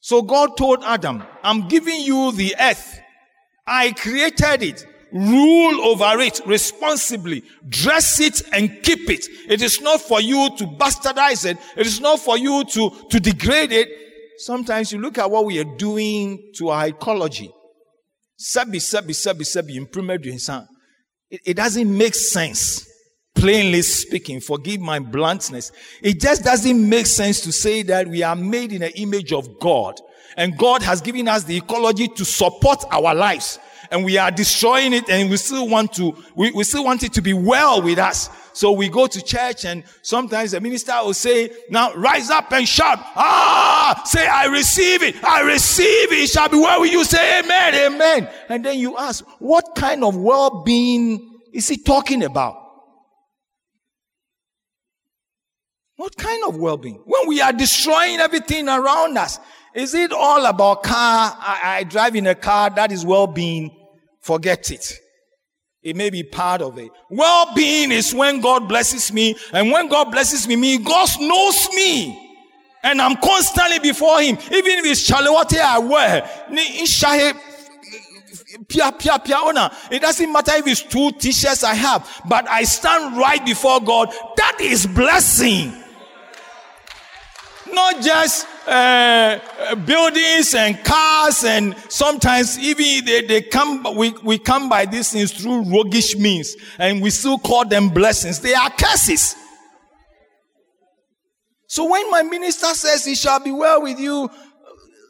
So 0.00 0.22
God 0.22 0.56
told 0.56 0.82
Adam, 0.84 1.22
I'm 1.42 1.68
giving 1.68 2.00
you 2.00 2.32
the 2.32 2.54
earth. 2.60 3.00
I 3.66 3.92
created 3.92 4.62
it. 4.62 4.86
Rule 5.12 5.80
over 5.86 6.20
it 6.20 6.40
responsibly. 6.46 7.42
Dress 7.68 8.20
it 8.20 8.42
and 8.52 8.82
keep 8.82 9.10
it. 9.10 9.26
It 9.48 9.62
is 9.62 9.80
not 9.80 10.00
for 10.00 10.20
you 10.20 10.50
to 10.56 10.64
bastardize 10.66 11.44
it. 11.44 11.58
It 11.76 11.86
is 11.86 12.00
not 12.00 12.20
for 12.20 12.38
you 12.38 12.64
to, 12.64 12.90
to 13.10 13.20
degrade 13.20 13.72
it. 13.72 13.88
Sometimes 14.38 14.92
you 14.92 15.00
look 15.00 15.18
at 15.18 15.30
what 15.30 15.44
we 15.44 15.58
are 15.58 15.76
doing 15.76 16.52
to 16.56 16.68
our 16.70 16.86
ecology. 16.86 17.50
Sabi, 18.36 18.78
sabi, 18.78 19.12
sabi, 19.12 19.44
sabi, 19.44 19.76
improvement 19.76 20.24
it, 20.24 21.40
it 21.44 21.56
doesn't 21.56 21.96
make 21.96 22.14
sense. 22.14 22.86
Plainly 23.34 23.82
speaking, 23.82 24.40
forgive 24.40 24.80
my 24.80 24.98
bluntness. 24.98 25.70
It 26.02 26.20
just 26.20 26.42
doesn't 26.42 26.88
make 26.88 27.06
sense 27.06 27.40
to 27.42 27.52
say 27.52 27.82
that 27.82 28.08
we 28.08 28.22
are 28.22 28.36
made 28.36 28.72
in 28.72 28.80
the 28.80 28.98
image 28.98 29.32
of 29.32 29.60
God. 29.60 29.94
And 30.36 30.56
God 30.56 30.82
has 30.82 31.00
given 31.00 31.28
us 31.28 31.44
the 31.44 31.56
ecology 31.56 32.08
to 32.08 32.24
support 32.24 32.84
our 32.90 33.14
lives 33.14 33.58
and 33.90 34.04
we 34.04 34.18
are 34.18 34.30
destroying 34.30 34.92
it 34.92 35.08
and 35.10 35.30
we 35.30 35.36
still 35.36 35.68
want 35.68 35.92
to, 35.94 36.16
we, 36.34 36.50
we 36.52 36.64
still 36.64 36.84
want 36.84 37.02
it 37.02 37.12
to 37.14 37.22
be 37.22 37.32
well 37.32 37.82
with 37.82 37.98
us. 37.98 38.30
So 38.52 38.72
we 38.72 38.88
go 38.88 39.06
to 39.06 39.22
church 39.22 39.64
and 39.64 39.84
sometimes 40.02 40.52
the 40.52 40.60
minister 40.60 40.92
will 41.02 41.14
say, 41.14 41.50
now 41.70 41.92
rise 41.94 42.30
up 42.30 42.52
and 42.52 42.68
shout, 42.68 42.98
ah, 43.16 44.02
say, 44.04 44.26
I 44.26 44.46
receive 44.46 45.02
it. 45.02 45.22
I 45.24 45.42
receive 45.42 46.12
it. 46.12 46.18
It 46.18 46.28
shall 46.28 46.48
be 46.48 46.56
well 46.56 46.80
with 46.80 46.92
you. 46.92 47.04
Say 47.04 47.40
amen, 47.40 47.74
amen. 47.74 48.28
And 48.48 48.64
then 48.64 48.78
you 48.78 48.96
ask, 48.96 49.24
what 49.38 49.74
kind 49.74 50.04
of 50.04 50.16
well-being 50.16 51.40
is 51.52 51.68
he 51.68 51.76
talking 51.76 52.22
about? 52.22 52.58
What 55.96 56.16
kind 56.16 56.44
of 56.48 56.56
well-being? 56.56 57.02
When 57.04 57.28
we 57.28 57.40
are 57.40 57.52
destroying 57.52 58.20
everything 58.20 58.68
around 58.68 59.18
us, 59.18 59.38
is 59.74 59.94
it 59.94 60.12
all 60.12 60.46
about 60.46 60.82
car? 60.82 61.36
I, 61.38 61.60
I 61.62 61.84
drive 61.84 62.16
in 62.16 62.26
a 62.26 62.34
car 62.34 62.70
that 62.70 62.90
is 62.90 63.04
well-being 63.04 63.76
forget 64.20 64.70
it. 64.70 64.98
It 65.82 65.96
may 65.96 66.10
be 66.10 66.22
part 66.22 66.60
of 66.60 66.78
it. 66.78 66.90
Well 67.08 67.54
being 67.54 67.90
is 67.90 68.14
when 68.14 68.40
God 68.40 68.68
blesses 68.68 69.12
me, 69.12 69.34
and 69.52 69.70
when 69.70 69.88
God 69.88 70.10
blesses 70.10 70.46
me, 70.46 70.56
me, 70.56 70.78
God 70.78 71.08
knows 71.20 71.68
me. 71.70 72.28
And 72.82 73.00
I'm 73.00 73.16
constantly 73.16 73.78
before 73.78 74.20
Him. 74.20 74.36
Even 74.36 74.78
if 74.78 74.86
it's 74.86 75.10
chalawate 75.10 75.58
I 75.58 75.78
wear, 75.78 76.28
Pia 78.68 78.92
Piaona. 78.92 79.72
it 79.90 80.00
doesn't 80.00 80.32
matter 80.32 80.52
if 80.54 80.66
it's 80.66 80.82
two 80.82 81.10
t-shirts 81.12 81.64
I 81.64 81.74
have, 81.74 82.22
but 82.28 82.48
I 82.48 82.64
stand 82.64 83.16
right 83.16 83.44
before 83.44 83.80
God. 83.80 84.12
That 84.36 84.58
is 84.60 84.86
blessing. 84.86 85.72
Not 87.72 88.02
just 88.02 88.46
uh, 88.66 89.74
buildings 89.86 90.54
and 90.54 90.82
cars 90.84 91.44
and 91.44 91.76
sometimes 91.88 92.58
even 92.58 93.04
they, 93.04 93.22
they 93.22 93.42
come, 93.42 93.96
we, 93.96 94.10
we 94.22 94.38
come 94.38 94.68
by 94.68 94.86
these 94.86 95.12
things 95.12 95.32
through 95.32 95.62
roguish 95.64 96.16
means 96.16 96.56
and 96.78 97.00
we 97.02 97.10
still 97.10 97.38
call 97.38 97.64
them 97.64 97.88
blessings. 97.88 98.40
They 98.40 98.54
are 98.54 98.70
curses. 98.70 99.34
So 101.66 101.88
when 101.88 102.10
my 102.10 102.22
minister 102.22 102.66
says 102.74 103.06
it 103.06 103.16
shall 103.16 103.40
be 103.40 103.52
well 103.52 103.82
with 103.82 103.98
you, 103.98 104.28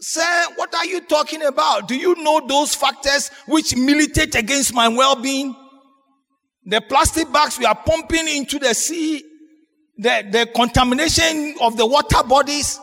sir, 0.01 0.45
what 0.57 0.75
are 0.75 0.87
you 0.87 1.01
talking 1.01 1.43
about? 1.43 1.89
Do 1.89 1.97
you 1.97 2.15
know 2.23 2.47
those 2.47 2.75
factors 2.75 3.31
which 3.47 3.75
militate 3.77 4.35
against 4.35 4.75
my 4.75 4.89
well-being? 4.89 5.57
The 6.67 6.81
plastic 6.83 7.33
bags 7.33 7.59
we 7.59 7.65
are 7.65 7.75
pumping 7.75 8.29
into 8.29 8.59
the 8.59 8.75
sea, 8.75 9.25
the, 9.97 10.27
the 10.31 10.51
contamination 10.55 11.57
of 11.61 11.77
the 11.77 11.87
water 11.87 12.23
bodies, 12.23 12.79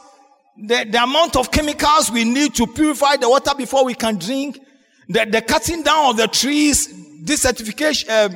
the, 0.60 0.88
the 0.90 1.04
amount 1.04 1.36
of 1.36 1.52
chemicals 1.52 2.12
we 2.12 2.24
need 2.24 2.56
to 2.56 2.68
purify 2.68 3.16
the 3.18 3.30
water 3.30 3.54
before 3.56 3.86
we 3.86 3.94
can 3.94 4.18
drink, 4.18 4.60
the, 5.08 5.26
the 5.26 5.42
cutting 5.42 5.84
down 5.84 6.12
of 6.12 6.18
the 6.18 6.28
trees, 6.28 6.88
desertification, 7.24 8.10
uh, 8.10 8.30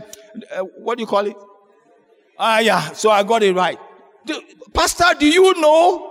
uh, 0.53 0.63
what 0.77 0.97
do 0.97 1.01
you 1.01 1.07
call 1.07 1.25
it? 1.25 1.35
Ah, 2.37 2.59
yeah, 2.59 2.91
so 2.93 3.09
I 3.09 3.23
got 3.23 3.43
it 3.43 3.53
right. 3.53 3.77
Do, 4.25 4.39
Pastor, 4.73 5.05
do 5.19 5.27
you 5.27 5.59
know? 5.59 6.07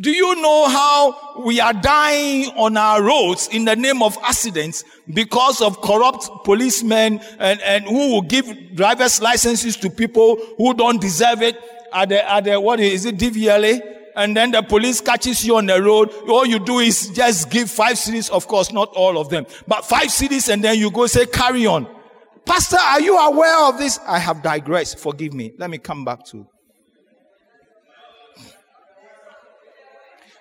Do 0.00 0.12
you 0.12 0.40
know 0.40 0.68
how 0.68 1.42
we 1.44 1.60
are 1.60 1.72
dying 1.72 2.52
on 2.56 2.76
our 2.76 3.02
roads 3.02 3.48
in 3.50 3.64
the 3.64 3.74
name 3.74 4.00
of 4.00 4.16
accidents 4.22 4.84
because 5.12 5.60
of 5.60 5.80
corrupt 5.80 6.30
policemen 6.44 7.20
and, 7.40 7.60
and 7.62 7.84
who 7.84 8.12
will 8.12 8.22
give 8.22 8.76
driver's 8.76 9.20
licenses 9.20 9.76
to 9.78 9.90
people 9.90 10.36
who 10.56 10.72
don't 10.72 11.00
deserve 11.00 11.42
it 11.42 11.56
at 11.92 12.10
the, 12.10 12.30
at 12.30 12.44
the, 12.44 12.60
what 12.60 12.78
is 12.78 13.06
it, 13.06 13.18
DVLA? 13.18 13.97
And 14.18 14.36
then 14.36 14.50
the 14.50 14.62
police 14.62 15.00
catches 15.00 15.46
you 15.46 15.56
on 15.56 15.66
the 15.66 15.80
road. 15.80 16.12
All 16.28 16.44
you 16.44 16.58
do 16.58 16.80
is 16.80 17.08
just 17.10 17.50
give 17.50 17.70
five 17.70 17.96
cedis. 17.96 18.28
Of 18.30 18.48
course, 18.48 18.72
not 18.72 18.92
all 18.96 19.16
of 19.16 19.30
them, 19.30 19.46
but 19.68 19.84
five 19.84 20.08
cedis 20.08 20.52
and 20.52 20.62
then 20.62 20.76
you 20.76 20.90
go 20.90 21.06
say, 21.06 21.24
carry 21.24 21.66
on. 21.66 21.86
Pastor, 22.44 22.78
are 22.78 23.00
you 23.00 23.16
aware 23.16 23.68
of 23.68 23.78
this? 23.78 24.00
I 24.06 24.18
have 24.18 24.42
digressed. 24.42 24.98
Forgive 24.98 25.34
me. 25.34 25.52
Let 25.56 25.70
me 25.70 25.78
come 25.78 26.04
back 26.04 26.24
to 26.26 26.48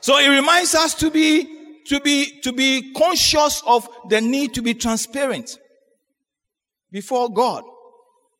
So 0.02 0.18
it 0.18 0.30
reminds 0.30 0.74
us 0.74 0.94
to 0.96 1.12
be, 1.12 1.84
to 1.88 2.00
be, 2.00 2.40
to 2.42 2.54
be 2.54 2.94
conscious 2.94 3.62
of 3.68 3.90
the 4.10 4.22
need 4.22 4.54
to 4.54 4.62
be 4.62 4.74
transparent 4.74 5.60
before 6.92 7.30
God. 7.30 7.63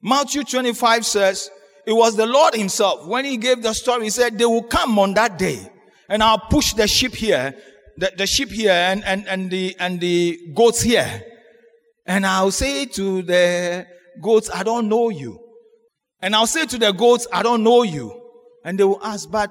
Matthew 0.02 0.43
25 0.43 1.06
says, 1.06 1.52
it 1.88 1.93
was 1.93 2.17
the 2.17 2.26
Lord 2.26 2.54
himself. 2.54 3.08
When 3.08 3.23
he 3.23 3.38
gave 3.38 3.63
the 3.63 3.71
story, 3.71 4.04
he 4.04 4.10
said, 4.10 4.38
they 4.38 4.45
will 4.45 4.63
come 4.63 5.00
on 5.00 5.13
that 5.13 5.39
day 5.39 5.71
and 6.10 6.21
I'll 6.21 6.38
push 6.38 6.73
the 6.73 6.86
sheep 6.86 7.15
here, 7.15 7.56
the, 7.95 8.12
the 8.17 8.28
sheep 8.28 8.50
here 8.50 8.73
and, 8.73 9.06
and, 9.06 9.26
and 9.26 9.50
the, 9.50 9.73
and 9.80 9.97
the 10.02 10.38
goats 10.54 10.82
here. 10.82 11.23
And 12.06 12.26
I'll 12.26 12.52
say 12.52 12.88
to 12.88 13.21
the 13.21 13.88
goats, 14.21 14.50
I 14.54 14.63
don't 14.63 14.89
know 14.89 15.08
you. 15.08 15.39
And 16.21 16.36
I'll 16.36 16.45
say 16.45 16.65
to 16.65 16.78
the 16.78 16.91
goats, 16.91 17.26
I 17.32 17.41
don't 17.41 17.63
know 17.63 17.84
you. 17.84 18.21
And 18.65 18.78
they 18.78 18.84
will 18.84 19.02
ask, 19.02 19.32
but 19.32 19.50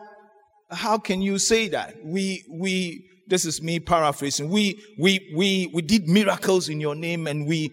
how 0.70 0.98
can 0.98 1.22
you 1.22 1.38
say 1.38 1.68
that? 1.68 1.94
We, 2.04 2.44
we, 2.50 3.08
this 3.28 3.46
is 3.46 3.62
me 3.62 3.80
paraphrasing. 3.80 4.50
We, 4.50 4.78
we, 4.98 5.32
we, 5.34 5.70
we 5.72 5.80
did 5.80 6.06
miracles 6.06 6.68
in 6.68 6.80
your 6.80 6.94
name 6.94 7.26
and 7.26 7.46
we, 7.46 7.72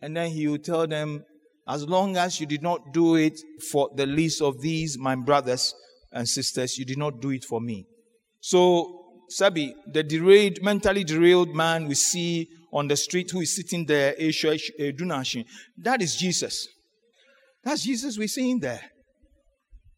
and 0.00 0.16
then 0.16 0.32
he 0.32 0.48
will 0.48 0.58
tell 0.58 0.88
them, 0.88 1.24
as 1.68 1.84
long 1.86 2.16
as 2.16 2.40
you 2.40 2.46
did 2.46 2.62
not 2.62 2.92
do 2.92 3.14
it 3.16 3.38
for 3.70 3.90
the 3.94 4.06
least 4.06 4.42
of 4.42 4.60
these, 4.60 4.98
my 4.98 5.14
brothers 5.14 5.74
and 6.12 6.28
sisters, 6.28 6.76
you 6.78 6.84
did 6.84 6.98
not 6.98 7.20
do 7.20 7.30
it 7.30 7.44
for 7.44 7.60
me. 7.60 7.86
So, 8.40 8.98
Sabi, 9.28 9.74
the 9.86 10.02
derailed, 10.02 10.62
mentally 10.62 11.04
derailed 11.04 11.54
man 11.54 11.86
we 11.86 11.94
see 11.94 12.48
on 12.72 12.88
the 12.88 12.96
street 12.96 13.30
who 13.30 13.40
is 13.40 13.54
sitting 13.54 13.86
there, 13.86 14.14
that 14.18 15.98
is 16.00 16.16
Jesus. 16.16 16.68
That's 17.62 17.84
Jesus 17.84 18.18
we're 18.18 18.28
seeing 18.28 18.58
there. 18.58 18.80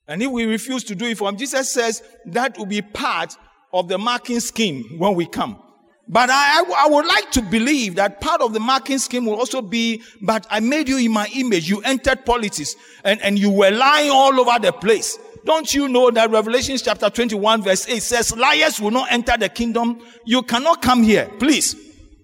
And 0.07 0.23
if 0.23 0.31
we 0.31 0.45
refuse 0.45 0.85
to 0.85 0.95
do 0.95 1.07
it 1.07 1.17
for 1.17 1.29
him, 1.29 1.37
Jesus 1.37 1.71
says 1.71 2.03
that 2.27 2.59
will 2.59 2.67
be 2.67 2.83
part 2.83 3.35
of 3.73 3.89
the 3.89 3.97
marking 3.97 4.41
scheme 4.41 4.99
when 4.99 5.15
we 5.15 5.27
come. 5.27 5.64
But 6.07 6.29
I, 6.31 6.63
I, 6.77 6.89
would 6.89 7.07
like 7.07 7.31
to 7.33 7.43
believe 7.43 7.95
that 7.95 8.21
part 8.21 8.43
of 8.43 8.53
the 8.53 8.61
marking 8.61 8.99
scheme 8.99 9.25
will 9.25 9.37
also 9.37 9.63
be, 9.63 10.03
but 10.21 10.47
I 10.51 10.61
made 10.61 10.89
you 10.89 10.99
in 10.99 11.13
my 11.13 11.29
image. 11.35 11.69
You 11.69 11.81
entered 11.81 12.27
politics 12.27 12.77
and, 13.05 13.23
and 13.23 13.39
you 13.39 13.51
were 13.51 13.71
lying 13.71 14.11
all 14.11 14.39
over 14.39 14.59
the 14.61 14.73
place. 14.73 15.19
Don't 15.47 15.73
you 15.75 15.89
know 15.89 16.11
that 16.11 16.31
Revelation 16.31 16.77
chapter 16.77 17.09
21 17.09 17.63
verse 17.63 17.89
8 17.89 18.03
says 18.03 18.37
liars 18.37 18.81
will 18.81 18.91
not 18.91 19.13
enter 19.13 19.37
the 19.39 19.49
kingdom? 19.49 20.01
You 20.27 20.43
cannot 20.43 20.83
come 20.83 21.03
here. 21.03 21.31
Please 21.39 21.75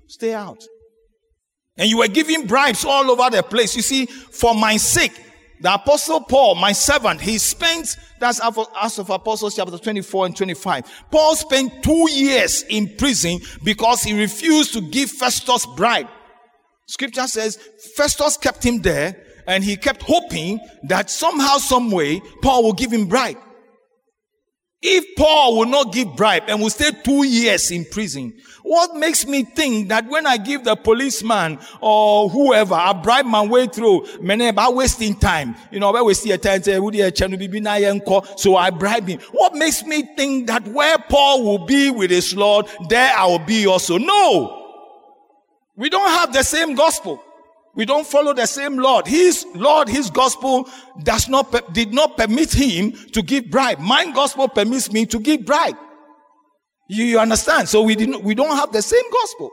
stay 0.09 0.35
out. 0.35 0.62
And 1.79 1.88
you 1.88 1.99
were 1.99 2.09
giving 2.09 2.47
bribes 2.47 2.85
all 2.85 3.11
over 3.11 3.35
the 3.35 3.43
place. 3.43 3.75
You 3.77 3.83
see, 3.83 4.05
for 4.05 4.55
my 4.55 4.77
sake, 4.77 5.12
the 5.61 5.75
apostle 5.75 6.20
Paul, 6.23 6.55
my 6.55 6.73
servant, 6.73 7.20
he 7.20 7.37
spent, 7.37 7.96
that's 8.18 8.40
Acts 8.40 8.99
of 8.99 9.11
Apostles 9.11 9.55
chapter 9.57 9.77
24 9.77 10.27
and 10.27 10.37
25. 10.37 11.05
Paul 11.11 11.37
spent 11.37 11.83
two 11.83 12.11
years 12.11 12.64
in 12.68 12.96
prison 12.96 13.40
because 13.62 14.03
he 14.03 14.18
refused 14.18 14.73
to 14.73 14.81
give 14.81 15.11
Festus 15.11 15.66
bribe. 15.77 16.09
Scripture 16.87 17.27
says 17.27 17.57
Festus 17.94 18.37
kept 18.37 18.64
him 18.64 18.81
there 18.81 19.16
and 19.46 19.62
he 19.62 19.77
kept 19.77 20.03
hoping 20.03 20.61
that 20.85 21.11
somehow, 21.11 21.59
some 21.59 21.90
way, 21.90 22.20
Paul 22.42 22.64
will 22.64 22.73
give 22.73 22.92
him 22.92 23.07
bribe. 23.07 23.37
If 24.83 25.14
Paul 25.16 25.59
will 25.59 25.66
not 25.66 25.92
give 25.92 26.16
bribe 26.16 26.44
and 26.49 26.61
will 26.61 26.70
stay 26.70 26.90
two 27.05 27.25
years 27.25 27.70
in 27.70 27.85
prison, 27.85 28.33
what 28.70 28.94
makes 28.94 29.26
me 29.26 29.42
think 29.42 29.88
that 29.88 30.06
when 30.06 30.28
I 30.28 30.37
give 30.37 30.62
the 30.62 30.76
policeman 30.76 31.59
or 31.80 32.30
whoever 32.30 32.74
I 32.74 32.92
bribe 32.92 33.26
my 33.26 33.44
way 33.44 33.66
through, 33.66 34.06
many 34.20 34.52
by 34.52 34.68
wasting 34.68 35.16
time, 35.16 35.56
you 35.72 35.80
know, 35.80 35.92
by 35.92 36.02
wasting 36.02 36.38
time, 36.38 36.62
say, 36.62 36.76
so 38.37 38.56
I 38.56 38.70
bribe 38.70 39.09
him. 39.09 39.18
What 39.33 39.56
makes 39.56 39.85
me 39.85 40.02
think 40.14 40.46
that 40.46 40.68
where 40.68 40.98
Paul 40.98 41.42
will 41.42 41.66
be 41.66 41.90
with 41.90 42.12
his 42.12 42.37
Lord, 42.37 42.66
there 42.88 43.12
I 43.12 43.26
will 43.26 43.40
be 43.40 43.66
also? 43.66 43.98
No! 43.98 44.87
We 45.74 45.90
don't 45.90 46.09
have 46.09 46.33
the 46.33 46.44
same 46.44 46.76
gospel. 46.76 47.20
We 47.74 47.85
don't 47.85 48.06
follow 48.06 48.35
the 48.35 48.46
same 48.46 48.76
Lord. 48.76 49.09
His 49.09 49.44
Lord, 49.52 49.88
His 49.88 50.11
gospel 50.11 50.68
does 51.02 51.28
not, 51.28 51.74
did 51.74 51.92
not 51.92 52.16
permit 52.16 52.52
him 52.52 52.92
to 53.14 53.22
give 53.22 53.50
bribe. 53.50 53.80
My 53.80 54.12
gospel 54.12 54.48
permits 54.48 54.92
me 54.92 55.06
to 55.06 55.18
give 55.18 55.44
bribe. 55.44 55.76
You, 56.92 57.05
you 57.05 57.20
understand? 57.20 57.68
So 57.68 57.83
we 57.83 57.94
didn't, 57.94 58.24
we 58.24 58.35
don't 58.35 58.57
have 58.57 58.72
the 58.72 58.83
same 58.83 59.09
gospel. 59.12 59.53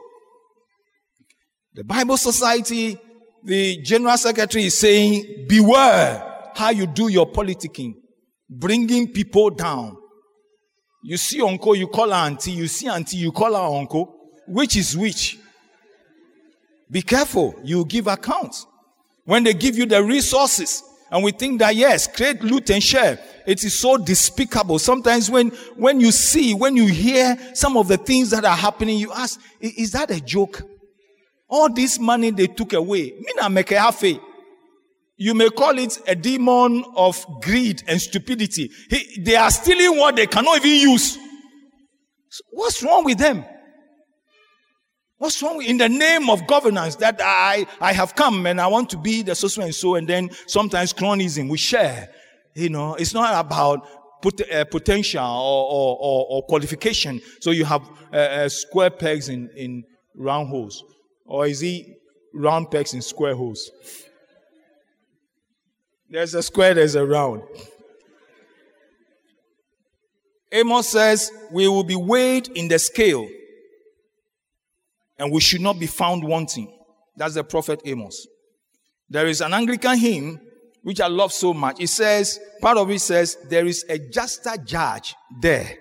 The 1.72 1.84
Bible 1.84 2.16
Society, 2.16 2.98
the 3.44 3.80
General 3.82 4.16
Secretary 4.16 4.64
is 4.64 4.76
saying, 4.76 5.46
beware 5.48 6.50
how 6.56 6.70
you 6.70 6.88
do 6.88 7.06
your 7.06 7.30
politicking, 7.30 7.94
bringing 8.50 9.12
people 9.12 9.50
down. 9.50 9.96
You 11.04 11.16
see 11.16 11.40
uncle, 11.40 11.76
you 11.76 11.86
call 11.86 12.08
her 12.08 12.14
auntie. 12.14 12.50
You 12.50 12.66
see 12.66 12.88
auntie, 12.88 13.18
you 13.18 13.30
call 13.30 13.54
her 13.54 13.78
uncle. 13.78 14.12
Which 14.48 14.76
is 14.76 14.96
which? 14.96 15.38
Be 16.90 17.02
careful. 17.02 17.54
You 17.62 17.84
give 17.84 18.08
accounts. 18.08 18.66
When 19.26 19.44
they 19.44 19.54
give 19.54 19.78
you 19.78 19.86
the 19.86 20.02
resources, 20.02 20.82
and 21.08 21.22
we 21.22 21.30
think 21.30 21.60
that 21.60 21.76
yes, 21.76 22.08
create, 22.08 22.42
loot, 22.42 22.68
and 22.70 22.82
share. 22.82 23.20
It 23.48 23.64
is 23.64 23.78
so 23.78 23.96
despicable. 23.96 24.78
Sometimes 24.78 25.30
when, 25.30 25.48
when 25.74 26.02
you 26.02 26.12
see, 26.12 26.52
when 26.52 26.76
you 26.76 26.86
hear 26.86 27.34
some 27.54 27.78
of 27.78 27.88
the 27.88 27.96
things 27.96 28.28
that 28.28 28.44
are 28.44 28.54
happening, 28.54 28.98
you 28.98 29.10
ask, 29.10 29.40
is 29.58 29.92
that 29.92 30.10
a 30.10 30.20
joke? 30.20 30.62
All 31.48 31.72
this 31.72 31.98
money 31.98 32.30
they 32.30 32.46
took 32.46 32.74
away. 32.74 33.14
You 35.16 35.32
may 35.32 35.48
call 35.48 35.78
it 35.78 35.98
a 36.06 36.14
demon 36.14 36.84
of 36.94 37.24
greed 37.40 37.82
and 37.88 37.98
stupidity. 37.98 38.70
They 39.18 39.36
are 39.36 39.50
stealing 39.50 39.98
what 39.98 40.16
they 40.16 40.26
cannot 40.26 40.58
even 40.58 40.90
use. 40.90 41.16
What's 42.50 42.82
wrong 42.82 43.04
with 43.04 43.16
them? 43.16 43.46
What's 45.16 45.42
wrong 45.42 45.62
in 45.62 45.78
the 45.78 45.88
name 45.88 46.28
of 46.28 46.46
governance 46.46 46.96
that 46.96 47.18
I, 47.24 47.66
I 47.80 47.94
have 47.94 48.14
come 48.14 48.44
and 48.44 48.60
I 48.60 48.66
want 48.66 48.90
to 48.90 48.98
be 48.98 49.22
the 49.22 49.34
so 49.34 49.62
and 49.62 49.74
so 49.74 49.94
and 49.94 50.06
then 50.06 50.28
sometimes 50.46 50.92
cronism 50.92 51.48
we 51.48 51.56
share. 51.56 52.10
You 52.54 52.70
know, 52.70 52.94
it's 52.94 53.14
not 53.14 53.44
about 53.44 53.86
put, 54.20 54.40
uh, 54.50 54.64
potential 54.64 55.24
or, 55.24 55.66
or, 55.70 55.98
or, 56.00 56.26
or, 56.30 56.42
qualification. 56.44 57.20
So 57.40 57.50
you 57.50 57.64
have 57.64 57.88
uh, 58.12 58.16
uh, 58.16 58.48
square 58.48 58.90
pegs 58.90 59.28
in, 59.28 59.50
in 59.56 59.84
round 60.14 60.48
holes. 60.48 60.84
Or 61.24 61.46
is 61.46 61.62
it 61.62 61.86
round 62.34 62.70
pegs 62.70 62.94
in 62.94 63.02
square 63.02 63.34
holes? 63.34 63.70
There's 66.10 66.34
a 66.34 66.42
square, 66.42 66.74
there's 66.74 66.94
a 66.94 67.04
round. 67.06 67.42
Amos 70.50 70.88
says, 70.88 71.30
we 71.52 71.68
will 71.68 71.84
be 71.84 71.96
weighed 71.96 72.48
in 72.48 72.68
the 72.68 72.78
scale 72.78 73.28
and 75.18 75.30
we 75.30 75.40
should 75.40 75.60
not 75.60 75.78
be 75.78 75.86
found 75.86 76.24
wanting. 76.24 76.74
That's 77.16 77.34
the 77.34 77.44
prophet 77.44 77.82
Amos. 77.84 78.26
There 79.10 79.26
is 79.26 79.40
an 79.40 79.52
Anglican 79.52 79.98
hymn 79.98 80.40
which 80.82 81.00
I 81.00 81.06
love 81.06 81.32
so 81.32 81.52
much. 81.52 81.80
It 81.80 81.88
says, 81.88 82.40
part 82.60 82.78
of 82.78 82.90
it 82.90 83.00
says, 83.00 83.36
there 83.48 83.66
is 83.66 83.84
a 83.88 83.98
juster 83.98 84.56
judge 84.64 85.14
there 85.40 85.78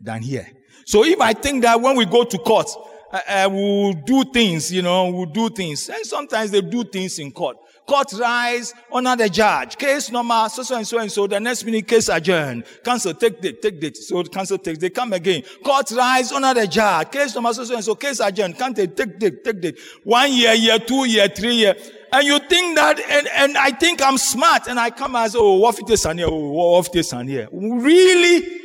than 0.00 0.22
here. 0.22 0.48
So 0.84 1.04
if 1.04 1.20
I 1.20 1.32
think 1.32 1.62
that 1.62 1.80
when 1.80 1.96
we 1.96 2.04
go 2.04 2.24
to 2.24 2.38
court, 2.38 2.68
uh, 3.12 3.20
uh, 3.28 3.48
we'll 3.50 3.92
do 3.92 4.24
things, 4.24 4.72
you 4.72 4.82
know, 4.82 5.10
we'll 5.10 5.26
do 5.26 5.48
things. 5.48 5.88
And 5.88 6.04
sometimes 6.04 6.50
they 6.50 6.60
do 6.60 6.84
things 6.84 7.18
in 7.18 7.32
court 7.32 7.56
court 7.86 8.12
rise, 8.14 8.74
honor 8.90 9.16
the 9.16 9.30
judge. 9.30 9.78
Case 9.78 10.10
number 10.10 10.48
so 10.50 10.62
so 10.62 10.76
and 10.76 10.86
so 10.86 10.98
and 10.98 11.10
so. 11.10 11.26
The 11.26 11.40
next 11.40 11.64
minute 11.64 11.86
case 11.86 12.08
adjourned. 12.08 12.64
Council 12.84 13.14
take 13.14 13.40
date, 13.40 13.62
take 13.62 13.80
date. 13.80 13.96
So 13.96 14.22
council 14.24 14.58
takes, 14.58 14.78
they 14.78 14.90
come 14.90 15.12
again. 15.12 15.42
Court 15.64 15.90
rise, 15.92 16.32
honor 16.32 16.54
the 16.54 16.66
judge. 16.66 17.10
Case 17.10 17.34
number 17.34 17.54
so 17.54 17.64
so 17.64 17.74
and 17.74 17.84
so. 17.84 17.94
Case 17.94 18.20
adjourned. 18.20 18.58
Can't 18.58 18.74
they 18.74 18.88
take 18.88 19.18
date, 19.18 19.44
take 19.44 19.60
date. 19.60 19.78
One 20.02 20.32
year, 20.32 20.52
year, 20.54 20.78
two 20.78 21.06
year, 21.06 21.28
three 21.28 21.54
year. 21.54 21.74
And 22.12 22.26
you 22.26 22.38
think 22.38 22.76
that, 22.76 23.00
and, 23.00 23.28
and 23.34 23.56
I 23.58 23.70
think 23.70 24.00
I'm 24.02 24.18
smart, 24.18 24.68
and 24.68 24.78
I 24.78 24.90
come 24.90 25.16
as, 25.16 25.34
oh, 25.36 25.54
what 25.54 25.78
if 25.78 25.86
this 25.86 26.04
and 26.04 26.18
here, 26.18 26.28
oh, 26.30 26.50
what 26.50 26.86
if 26.86 26.92
this 26.92 27.12
and 27.12 27.28
here. 27.28 27.48
Really? 27.52 28.60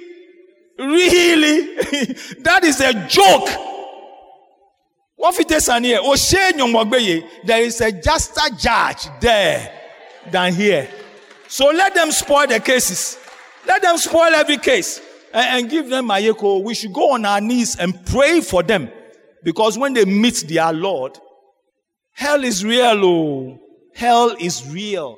Really? 0.78 1.76
that 2.44 2.62
is 2.64 2.80
a 2.82 3.08
joke. 3.08 3.50
What 5.16 5.36
if 5.36 5.42
it 5.42 5.52
is 5.52 5.70
an 5.70 5.84
here? 5.84 6.02
There 7.44 7.62
is 7.62 7.82
a 7.82 7.92
juster 7.92 8.56
judge 8.58 9.08
there 9.20 9.72
than 10.32 10.54
here. 10.54 10.90
So 11.48 11.68
let 11.68 11.94
them 11.94 12.12
spoil 12.12 12.48
the 12.48 12.60
cases. 12.60 13.20
Let 13.68 13.82
them 13.82 13.98
spoil 13.98 14.34
every 14.34 14.58
case. 14.58 15.02
and, 15.34 15.64
and 15.64 15.70
give 15.70 15.90
them 15.90 16.08
my 16.08 16.20
echo. 16.22 16.60
we 16.60 16.74
should 16.74 16.94
go 16.94 17.14
on 17.14 17.26
our 17.26 17.42
knees 17.42 17.76
and 17.78 18.06
pray 18.06 18.42
for 18.42 18.64
them. 18.64 18.90
Because 19.44 19.78
when 19.78 19.94
they 19.94 20.06
meet 20.06 20.46
their 20.48 20.72
Lord, 20.72 21.18
hell 22.14 22.44
is 22.44 22.64
real. 22.64 23.06
Oh, 23.06 23.60
hell 23.94 24.36
is 24.40 24.68
real. 24.70 25.18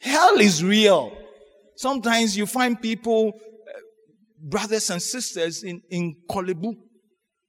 Hell 0.00 0.38
is 0.40 0.62
real. 0.62 1.16
Sometimes 1.76 2.36
you 2.36 2.46
find 2.46 2.80
people, 2.80 3.32
uh, 3.36 3.80
brothers 4.40 4.90
and 4.90 5.00
sisters 5.00 5.62
in, 5.62 5.80
in 5.90 6.16
Korle 6.28 6.54
Bu, 6.54 6.74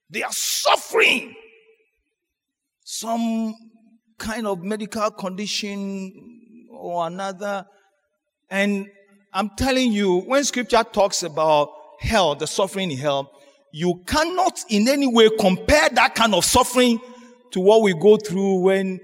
they 0.09 0.23
are 0.23 0.31
suffering. 0.31 1.35
Some 2.83 3.55
kind 4.17 4.47
of 4.47 4.63
medical 4.63 5.11
condition 5.11 6.11
or 6.71 7.07
another. 7.07 7.65
And 8.49 8.87
I'm 9.33 9.51
telling 9.57 9.91
you, 9.91 10.21
when 10.21 10.43
scripture 10.43 10.83
talks 10.83 11.23
about 11.23 11.69
hell, 11.99 12.35
the 12.35 12.47
suffering 12.47 12.91
in 12.91 12.97
hell, 12.97 13.31
you 13.71 14.01
cannot 14.07 14.59
in 14.69 14.87
any 14.87 15.07
way 15.07 15.29
compare 15.39 15.89
that 15.89 16.15
kind 16.15 16.33
of 16.33 16.43
suffering 16.43 16.99
to 17.51 17.59
what 17.59 17.81
we 17.81 17.93
go 17.93 18.17
through 18.17 18.61
when 18.61 18.99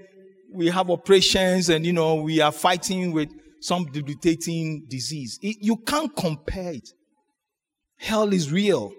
we 0.52 0.68
have 0.68 0.90
operations 0.90 1.68
and, 1.68 1.84
you 1.84 1.92
know, 1.92 2.16
we 2.16 2.40
are 2.40 2.52
fighting 2.52 3.12
with 3.12 3.28
some 3.60 3.86
debilitating 3.86 4.86
disease. 4.88 5.38
It, 5.42 5.56
you 5.60 5.76
can't 5.76 6.14
compare 6.14 6.72
it. 6.72 6.88
Hell 7.98 8.32
is 8.32 8.52
real. 8.52 8.92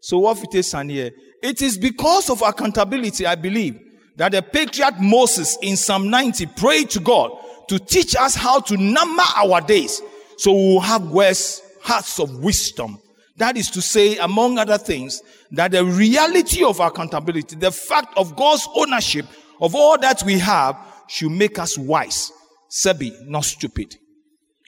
So 0.00 0.18
what 0.18 0.42
it 0.42 0.54
is 0.54 0.72
here? 0.72 1.10
It 1.42 1.62
is 1.62 1.78
because 1.78 2.30
of 2.30 2.42
accountability, 2.42 3.26
I 3.26 3.34
believe, 3.34 3.78
that 4.16 4.32
the 4.32 4.42
patriarch 4.42 5.00
Moses 5.00 5.58
in 5.62 5.76
Psalm 5.76 6.10
90 6.10 6.46
prayed 6.46 6.90
to 6.90 7.00
God 7.00 7.30
to 7.68 7.78
teach 7.78 8.14
us 8.16 8.34
how 8.34 8.60
to 8.60 8.76
number 8.76 9.22
our 9.36 9.60
days 9.60 10.00
so 10.36 10.52
we 10.52 10.74
will 10.74 10.80
have 10.80 11.10
words, 11.10 11.62
hearts 11.82 12.18
of 12.20 12.38
wisdom. 12.38 12.98
That 13.36 13.56
is 13.56 13.68
to 13.70 13.82
say, 13.82 14.16
among 14.18 14.58
other 14.58 14.78
things, 14.78 15.20
that 15.50 15.72
the 15.72 15.84
reality 15.84 16.62
of 16.62 16.78
accountability, 16.78 17.56
the 17.56 17.72
fact 17.72 18.16
of 18.16 18.36
God's 18.36 18.68
ownership 18.74 19.26
of 19.60 19.74
all 19.74 19.98
that 19.98 20.22
we 20.22 20.38
have 20.38 20.76
should 21.08 21.32
make 21.32 21.58
us 21.58 21.76
wise, 21.76 22.30
Sebi, 22.70 23.12
not 23.26 23.44
stupid, 23.44 23.96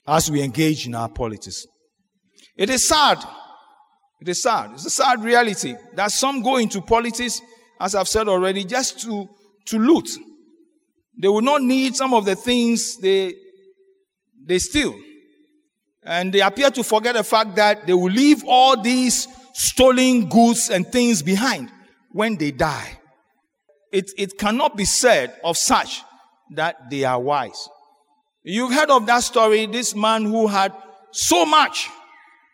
as 0.07 0.31
we 0.31 0.43
engage 0.43 0.87
in 0.87 0.95
our 0.95 1.09
politics. 1.09 1.67
It 2.57 2.71
is 2.71 2.87
sad. 2.87 3.19
It 4.21 4.29
is 4.29 4.43
sad. 4.43 4.73
It's 4.73 4.87
a 4.87 4.91
sad 4.91 5.23
reality 5.23 5.75
that 5.95 6.11
some 6.11 6.43
go 6.43 6.57
into 6.57 6.81
politics, 6.81 7.41
as 7.81 7.95
I've 7.95 8.09
said 8.09 8.29
already, 8.29 8.65
just 8.65 9.01
to, 9.03 9.29
to 9.67 9.79
loot. 9.79 10.09
They 11.19 11.29
will 11.29 11.43
not 11.43 11.63
need 11.63 11.95
some 11.97 12.15
of 12.15 12.25
the 12.25 12.35
things 12.35 12.97
they, 12.99 13.35
they 14.45 14.59
steal. 14.59 14.95
And 16.07 16.33
they 16.33 16.41
appear 16.41 16.71
to 16.71 16.85
forget 16.85 17.15
the 17.15 17.25
fact 17.25 17.57
that 17.57 17.87
they 17.87 17.93
will 17.93 18.11
leave 18.11 18.45
all 18.47 18.81
these 18.81 19.29
stolen 19.53 20.29
goods 20.29 20.71
and 20.71 20.87
things 20.87 21.23
behind 21.23 21.71
when 22.13 22.37
they 22.37 22.53
die. 22.53 22.99
It, 23.93 24.13
it 24.17 24.39
cannot 24.39 24.77
be 24.77 24.85
said 24.85 25.35
of 25.43 25.57
such 25.57 26.03
that 26.53 26.91
they 26.91 27.05
are 27.05 27.21
wise. 27.21 27.69
You've 28.45 28.73
heard 28.73 28.91
of 28.91 29.07
that 29.07 29.21
story, 29.21 29.67
this 29.67 29.95
man 29.95 30.25
who 30.25 30.47
had 30.47 30.73
so 31.11 31.45
much, 31.45 31.89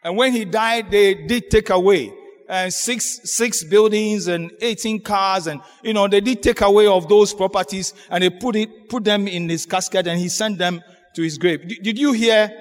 and 0.02 0.16
when 0.16 0.32
he 0.32 0.44
died, 0.44 0.90
they 0.90 1.14
did 1.14 1.50
take 1.50 1.70
away 1.70 2.12
uh, 2.48 2.68
six 2.70 3.20
six 3.24 3.64
buildings 3.64 4.26
and 4.26 4.50
18 4.60 5.00
cars 5.00 5.46
and 5.46 5.60
you 5.82 5.94
know 5.94 6.06
they 6.06 6.20
did 6.20 6.42
take 6.42 6.60
away 6.60 6.86
of 6.86 7.08
those 7.08 7.32
properties 7.32 7.94
and 8.10 8.22
they 8.22 8.28
put 8.28 8.56
it 8.56 8.88
put 8.90 9.04
them 9.04 9.26
in 9.26 9.48
his 9.48 9.64
casket 9.64 10.06
and 10.06 10.20
he 10.20 10.28
sent 10.28 10.58
them 10.58 10.82
to 11.14 11.22
his 11.22 11.38
grave 11.38 11.66
D- 11.66 11.78
did 11.82 11.98
you 11.98 12.12
hear 12.12 12.52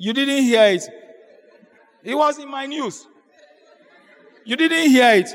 you 0.00 0.14
didn't 0.14 0.44
hear 0.44 0.64
it. 0.64 0.82
It 2.02 2.14
was 2.14 2.38
in 2.38 2.50
my 2.50 2.64
news. 2.64 3.06
You 4.46 4.56
didn't 4.56 4.90
hear 4.90 5.14
it. 5.14 5.28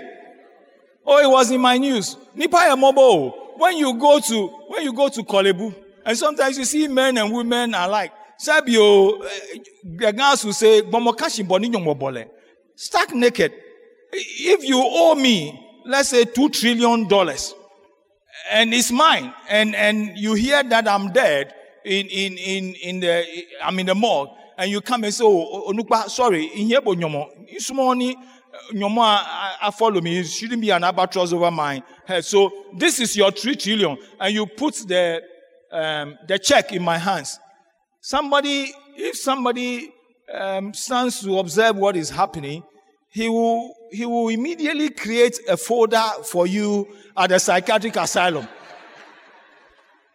Oh 1.06 1.20
it 1.20 1.30
was 1.32 1.52
in 1.52 1.62
my 1.62 1.78
news. 1.78 2.18
Nipa 2.34 2.76
mobile 2.76 3.54
when 3.58 3.78
you 3.78 3.94
go 3.94 4.20
to 4.20 4.48
when 4.68 4.84
you 4.84 4.92
go 4.92 5.08
to 5.08 5.22
Korle 5.22 5.56
Bu, 5.56 5.72
and 6.04 6.18
sometimes 6.18 6.58
you 6.58 6.66
see 6.66 6.88
men 6.88 7.16
and 7.20 7.32
women 7.32 7.76
alike. 7.76 8.12
Sabio, 8.40 9.22
the 9.84 10.12
guys 10.12 10.42
who 10.42 10.52
say, 10.52 10.82
stark 12.76 13.14
naked. 13.14 13.54
If 14.12 14.64
you 14.64 14.82
owe 14.84 15.14
me, 15.14 15.82
let's 15.86 16.10
say 16.10 16.26
two 16.26 16.50
trillion 16.50 17.08
dollars, 17.08 17.54
and 18.52 18.74
it's 18.74 18.92
mine, 18.92 19.32
and, 19.48 19.76
and 19.76 20.18
you 20.18 20.34
hear 20.34 20.64
that 20.64 20.88
I'm 20.88 21.14
dead 21.14 21.54
in, 21.86 22.08
in, 22.08 22.38
in, 22.38 22.76
in 22.76 23.00
the, 23.00 23.26
I'm 23.64 23.80
in 23.80 23.86
the 23.86 23.96
morgue, 23.96 24.30
and 24.58 24.72
you 24.72 24.82
come 24.82 25.04
and 25.04 25.14
say, 25.14 25.24
oh, 25.26 25.72
Onukpa, 25.72 26.10
sorry, 26.10 26.46
in 26.46 26.68
here, 26.68 26.80
it's 26.84 27.72
money, 27.72 28.16
I 28.74 29.72
follow 29.78 30.02
me. 30.02 30.20
It 30.20 30.28
shouldn't 30.28 30.62
be 30.62 30.70
an 30.70 30.84
albatross 30.84 31.34
over 31.34 31.52
my 31.52 31.84
head. 32.06 32.26
So 32.26 32.52
this 32.78 33.00
is 33.00 33.16
your 33.16 33.32
three 33.32 33.56
trillion, 33.56 33.98
and 34.20 34.34
you 34.34 34.46
put 34.46 34.76
the 34.88 35.22
um, 35.72 36.18
the 36.28 36.40
check 36.40 36.72
in 36.72 36.82
my 36.84 36.98
hands. 36.98 37.40
Somebody, 38.02 38.72
if 38.96 39.18
somebody 39.18 39.94
um, 40.34 40.74
stands 40.74 41.22
to 41.22 41.40
observe 41.40 41.76
what 41.76 41.96
is 41.96 42.10
happening, 42.10 42.64
he 43.10 43.30
will 43.30 43.74
he 43.92 44.06
will 44.06 44.30
immediately 44.30 44.90
create 44.90 45.40
a 45.48 45.58
folder 45.58 46.04
for 46.24 46.48
you 46.48 46.88
at 47.18 47.30
the 47.30 47.40
psychiatric 47.40 47.96
asylum. 47.96 48.48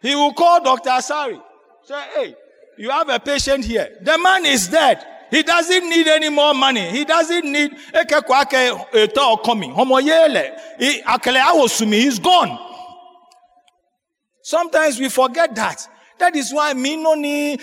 he 0.01 0.15
will 0.15 0.33
call 0.33 0.63
Doctor 0.63 0.89
Asari. 0.89 1.41
Say, 1.83 2.01
hey, 2.15 2.35
you 2.81 2.89
have 2.89 3.09
a 3.09 3.19
patient 3.19 3.63
here. 3.63 3.95
The 4.01 4.17
man 4.17 4.43
is 4.43 4.67
dead. 4.67 5.05
He 5.29 5.43
doesn't 5.43 5.87
need 5.87 6.07
any 6.07 6.29
more 6.29 6.55
money. 6.55 6.89
He 6.89 7.05
doesn't 7.05 7.45
need 7.45 7.77
coming. 9.37 9.71
Awosumi. 11.39 11.93
He's 11.93 12.17
gone. 12.17 12.57
Sometimes 14.41 14.99
we 14.99 15.09
forget 15.09 15.53
that. 15.53 15.87
That 16.17 16.35
is 16.35 16.51
why 16.51 16.73
me 16.73 16.95
no 16.97 17.13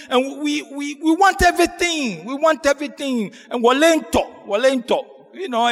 and 0.08 0.40
we, 0.40 0.62
we, 0.62 0.94
we 0.94 1.16
want 1.16 1.42
everything. 1.42 2.24
We 2.24 2.34
want 2.34 2.64
everything. 2.64 3.32
And 3.50 3.64
walento, 3.64 4.46
walento. 4.46 5.04
You 5.34 5.48
know. 5.48 5.66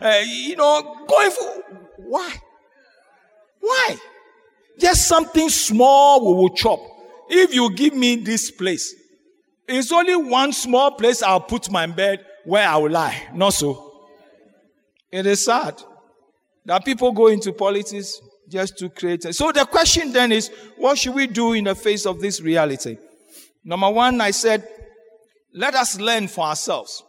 Uh, 0.00 0.22
you 0.26 0.56
know, 0.56 1.06
going 1.08 1.30
for, 1.30 1.62
why? 1.98 2.34
Why? 3.60 3.96
Just 4.80 5.06
something 5.06 5.48
small 5.48 6.26
we 6.26 6.42
will 6.42 6.50
chop. 6.56 6.91
If 7.34 7.54
you 7.54 7.74
give 7.74 7.94
me 7.94 8.16
this 8.16 8.50
place, 8.50 8.94
it's 9.66 9.90
only 9.90 10.16
one 10.16 10.52
small 10.52 10.90
place 10.90 11.22
I'll 11.22 11.40
put 11.40 11.70
my 11.70 11.86
bed 11.86 12.22
where 12.44 12.68
I 12.68 12.76
will 12.76 12.90
lie. 12.90 13.28
Not 13.32 13.54
so. 13.54 13.90
It 15.10 15.24
is 15.24 15.46
sad 15.46 15.80
that 16.66 16.84
people 16.84 17.10
go 17.12 17.28
into 17.28 17.54
politics 17.54 18.20
just 18.50 18.76
to 18.78 18.90
create. 18.90 19.22
So 19.34 19.50
the 19.50 19.64
question 19.64 20.12
then 20.12 20.30
is, 20.30 20.50
what 20.76 20.98
should 20.98 21.14
we 21.14 21.26
do 21.26 21.54
in 21.54 21.64
the 21.64 21.74
face 21.74 22.04
of 22.04 22.20
this 22.20 22.42
reality? 22.42 22.98
Number 23.64 23.88
one, 23.88 24.20
I 24.20 24.32
said, 24.32 24.68
let 25.54 25.74
us 25.74 25.98
learn 25.98 26.28
for 26.28 26.44
ourselves 26.44 27.02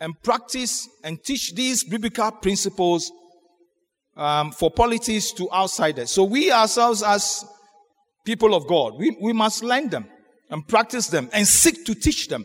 and 0.00 0.14
practice 0.22 0.88
and 1.04 1.22
teach 1.22 1.54
these 1.54 1.84
biblical 1.84 2.30
principles 2.30 3.12
um, 4.16 4.52
for 4.52 4.70
politics 4.70 5.32
to 5.32 5.50
outsiders. 5.52 6.10
So 6.10 6.24
we 6.24 6.50
ourselves 6.50 7.02
as 7.02 7.44
people 8.24 8.54
of 8.54 8.66
God, 8.66 8.94
we, 8.98 9.16
we 9.20 9.32
must 9.32 9.62
learn 9.62 9.88
them 9.88 10.06
and 10.50 10.66
practice 10.66 11.08
them 11.08 11.28
and 11.32 11.46
seek 11.46 11.84
to 11.86 11.94
teach 11.94 12.28
them. 12.28 12.44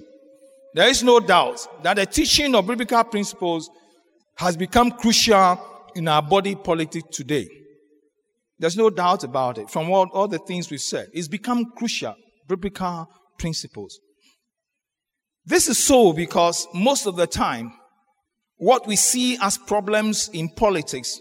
There 0.73 0.87
is 0.87 1.03
no 1.03 1.19
doubt 1.19 1.65
that 1.83 1.95
the 1.95 2.05
teaching 2.05 2.53
of 2.53 2.67
biblical 2.67 3.03
principles 3.03 3.69
has 4.37 4.57
become 4.57 4.91
crucial 4.91 5.59
in 5.95 6.07
our 6.07 6.21
body 6.21 6.55
politic 6.55 7.09
today. 7.11 7.47
There's 8.59 8.77
no 8.77 8.89
doubt 8.89 9.23
about 9.23 9.57
it. 9.57 9.69
From 9.69 9.89
all, 9.91 10.07
all 10.13 10.27
the 10.27 10.39
things 10.39 10.69
we've 10.69 10.81
said, 10.81 11.07
it's 11.13 11.27
become 11.27 11.71
crucial. 11.77 12.15
Biblical 12.47 13.09
principles. 13.39 13.99
This 15.45 15.67
is 15.67 15.77
so 15.77 16.13
because 16.13 16.67
most 16.73 17.05
of 17.05 17.15
the 17.15 17.27
time, 17.27 17.73
what 18.57 18.87
we 18.87 18.95
see 18.95 19.37
as 19.41 19.57
problems 19.57 20.29
in 20.33 20.49
politics 20.49 21.19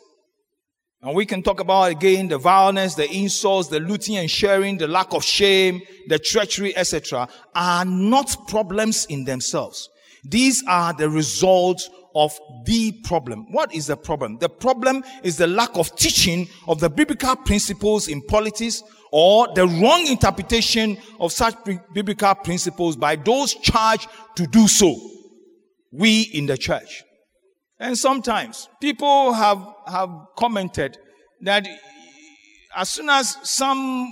and 1.04 1.14
we 1.14 1.26
can 1.26 1.42
talk 1.42 1.60
about 1.60 1.90
again 1.90 2.28
the 2.28 2.38
violence, 2.38 2.94
the 2.94 3.10
insults, 3.10 3.68
the 3.68 3.78
looting 3.78 4.16
and 4.16 4.30
sharing, 4.30 4.78
the 4.78 4.88
lack 4.88 5.12
of 5.12 5.22
shame, 5.22 5.82
the 6.08 6.18
treachery, 6.18 6.74
etc., 6.74 7.28
are 7.54 7.84
not 7.84 8.34
problems 8.48 9.04
in 9.06 9.24
themselves. 9.24 9.90
These 10.24 10.64
are 10.66 10.94
the 10.94 11.10
results 11.10 11.90
of 12.14 12.38
the 12.64 12.92
problem. 13.04 13.52
What 13.52 13.74
is 13.74 13.88
the 13.88 13.98
problem? 13.98 14.38
The 14.38 14.48
problem 14.48 15.04
is 15.22 15.36
the 15.36 15.46
lack 15.46 15.76
of 15.76 15.94
teaching 15.94 16.48
of 16.66 16.80
the 16.80 16.88
biblical 16.88 17.36
principles 17.36 18.08
in 18.08 18.22
politics 18.22 18.82
or 19.12 19.52
the 19.54 19.66
wrong 19.66 20.06
interpretation 20.06 20.96
of 21.20 21.32
such 21.32 21.54
biblical 21.92 22.34
principles 22.34 22.96
by 22.96 23.16
those 23.16 23.52
charged 23.54 24.08
to 24.36 24.46
do 24.46 24.66
so. 24.66 24.98
We 25.92 26.22
in 26.22 26.46
the 26.46 26.56
church. 26.56 27.03
And 27.84 27.98
sometimes 27.98 28.70
people 28.80 29.34
have, 29.34 29.62
have 29.86 30.10
commented 30.38 30.96
that 31.42 31.68
as 32.74 32.88
soon 32.88 33.10
as 33.10 33.36
some, 33.42 34.10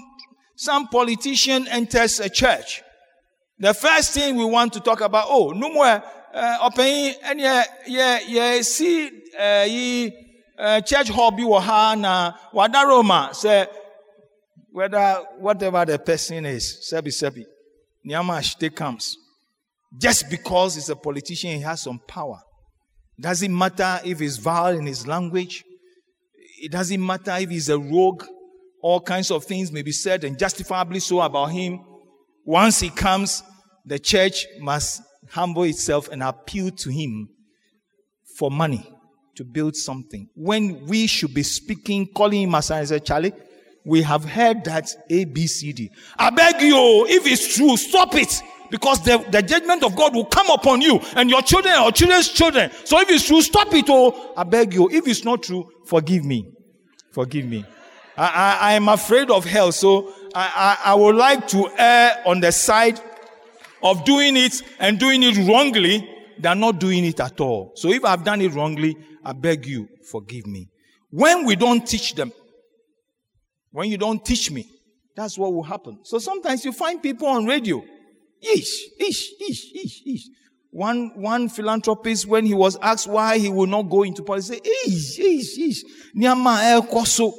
some 0.55 0.89
politician 0.89 1.67
enters 1.69 2.21
a 2.21 2.29
church, 2.29 2.83
The 3.59 3.73
first 3.73 4.13
thing 4.13 4.37
we 4.37 4.45
want 4.45 4.75
to 4.75 4.81
talk 4.81 5.01
about, 5.01 5.25
oh, 5.29 5.53
no 5.53 5.73
more, 5.73 5.87
uh, 5.87 6.71
and 7.25 7.41
yeah, 7.41 7.65
yeah, 7.87 8.19
yeah, 8.27 8.61
see, 8.61 9.09
uh, 9.41 9.65
ye, 9.67 10.13
uh, 10.59 10.83
church 10.83 11.09
hobby 11.09 11.43
or 11.43 11.63
na 11.97 12.33
wadaroma, 12.53 13.35
say, 13.35 13.67
whether, 14.71 15.15
whatever 15.39 15.83
the 15.87 15.99
person 15.99 16.45
is, 16.45 16.91
sebi 16.93 17.09
sebi, 17.09 17.47
Nyama 18.05 18.43
comes. 18.75 19.17
Just 19.97 20.29
because 20.29 20.75
he's 20.75 20.91
a 20.91 20.97
politician, 20.97 21.53
he 21.53 21.61
has 21.61 21.81
some 21.81 22.01
power. 22.07 22.41
Doesn't 23.23 23.57
matter 23.57 24.01
if 24.05 24.19
he's 24.19 24.37
vile 24.37 24.77
in 24.77 24.85
his 24.85 25.07
language. 25.07 25.63
It 26.61 26.73
doesn't 26.73 27.05
matter 27.05 27.37
if 27.39 27.51
he's 27.51 27.69
a 27.69 27.79
rogue. 27.79 28.25
All 28.83 29.01
kinds 29.01 29.31
of 29.31 29.45
things 29.45 29.71
may 29.71 29.83
be 29.83 29.93
said 29.93 30.25
and 30.25 30.37
justifiably 30.37 30.99
so 30.99 31.21
about 31.21 31.53
him. 31.53 31.85
Once 32.45 32.81
he 32.81 32.91
comes, 32.91 33.45
the 33.87 34.01
church 34.01 34.45
must 34.59 35.03
humble 35.31 35.63
itself 35.63 36.09
and 36.09 36.21
appeal 36.21 36.73
to 36.73 36.91
him 36.91 37.29
for 38.37 38.51
money 38.51 38.91
to 39.37 39.45
build 39.45 39.77
something. 39.77 40.29
When 40.35 40.85
we 40.87 41.07
should 41.07 41.33
be 41.33 41.45
speaking, 41.45 42.09
calling 42.09 42.43
him 42.43 42.55
as 42.57 42.91
a 42.91 42.99
Charlie, 42.99 43.35
we 43.85 44.03
have 44.03 44.25
heard 44.25 44.65
that 44.65 44.89
A, 45.09 45.27
B, 45.27 45.47
C, 45.47 45.73
D. 45.73 45.93
I 46.19 46.31
beg 46.31 46.61
you, 46.61 47.07
if 47.09 47.25
it's 47.25 47.55
true, 47.55 47.77
stop 47.77 48.17
it 48.17 48.43
because 48.73 49.03
the, 49.05 49.19
the 49.31 49.43
judgment 49.43 49.85
of 49.85 49.95
God 49.95 50.15
will 50.15 50.25
come 50.25 50.49
upon 50.49 50.81
you 50.81 50.99
and 51.15 51.29
your 51.29 51.43
children 51.43 51.75
your 51.75 51.93
children's 51.93 52.31
children. 52.31 52.71
So 52.85 52.99
if 53.01 53.11
it's 53.11 53.27
true, 53.27 53.43
stop 53.43 53.73
it. 53.75 53.85
Oh, 53.91 54.33
I 54.35 54.45
beg 54.45 54.73
you. 54.73 54.89
If 54.91 55.07
it's 55.07 55.25
not 55.25 55.43
true, 55.43 55.71
forgive 55.85 56.25
me. 56.25 56.51
Forgive 57.13 57.45
me. 57.45 57.67
I, 58.17 58.25
I, 58.25 58.71
I 58.71 58.73
am 58.73 58.89
afraid 58.89 59.31
of 59.31 59.45
hell. 59.45 59.73
So 59.73 60.15
I, 60.35 60.79
I, 60.85 60.93
I 60.93 60.95
would 60.95 61.17
like 61.17 61.47
to 61.49 61.69
err 61.77 62.23
on 62.25 62.41
the 62.41 62.51
side 62.51 62.99
of 63.83 64.07
doing 64.07 64.39
it 64.39 64.63
and 64.79 64.99
doing 64.99 65.23
it 65.23 65.37
wrongly 65.47 66.09
than 66.39 66.59
not 66.59 66.81
doing 66.81 67.05
it 67.05 67.21
at 67.21 67.39
all. 67.43 67.73
So 67.75 67.91
if 67.91 68.07
I've 68.07 68.25
done 68.25 68.41
it 68.41 68.55
wrongly, 68.55 68.97
I 69.23 69.35
beg 69.35 69.67
you, 69.67 69.87
forgive 70.11 70.47
me. 70.47 70.71
When 71.11 71.45
we 71.45 71.57
don't 71.57 71.87
teach 71.87 72.15
them, 72.15 72.33
when 73.71 73.91
you 73.91 73.99
don't 73.99 74.25
teach 74.25 74.51
me, 74.51 74.67
that's 75.15 75.37
what 75.37 75.53
will 75.53 75.63
happen. 75.63 75.99
So 76.05 76.19
sometimes 76.19 76.65
you 76.65 76.73
find 76.73 77.03
people 77.03 77.29
on 77.29 77.45
radio 77.45 77.85
Ish, 78.43 78.89
ish, 78.99 79.33
ish, 79.41 79.73
ish, 79.73 80.03
ish. 80.05 80.23
One, 80.71 81.13
one 81.15 81.49
philanthropist, 81.49 82.27
when 82.27 82.47
he 82.47 82.55
was 82.55 82.77
asked 82.81 83.07
why 83.07 83.39
he 83.39 83.49
would 83.49 83.69
not 83.69 83.83
go 83.83 84.03
into 84.03 84.23
politics, 84.23 84.49
said, 84.49 84.67
ish, 84.87 85.19
ish, 85.19 85.59
ish. 85.59 85.85
Nyama 86.15 86.61
el 86.63 86.83
koso. 86.83 87.33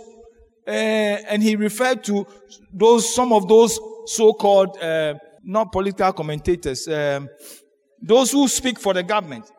Uh, 0.65 0.71
and 0.71 1.43
he 1.43 1.55
referred 1.55 2.03
to 2.05 2.25
those, 2.71 3.13
some 3.13 3.33
of 3.33 3.47
those 3.49 3.77
so-called, 4.05 4.77
uh, 4.81 5.15
not 5.43 5.71
political 5.71 6.13
commentators, 6.13 6.87
um, 6.87 7.27
those 8.01 8.31
who 8.31 8.47
speak 8.47 8.79
for 8.79 8.93
the 8.93 9.03
government. 9.03 9.51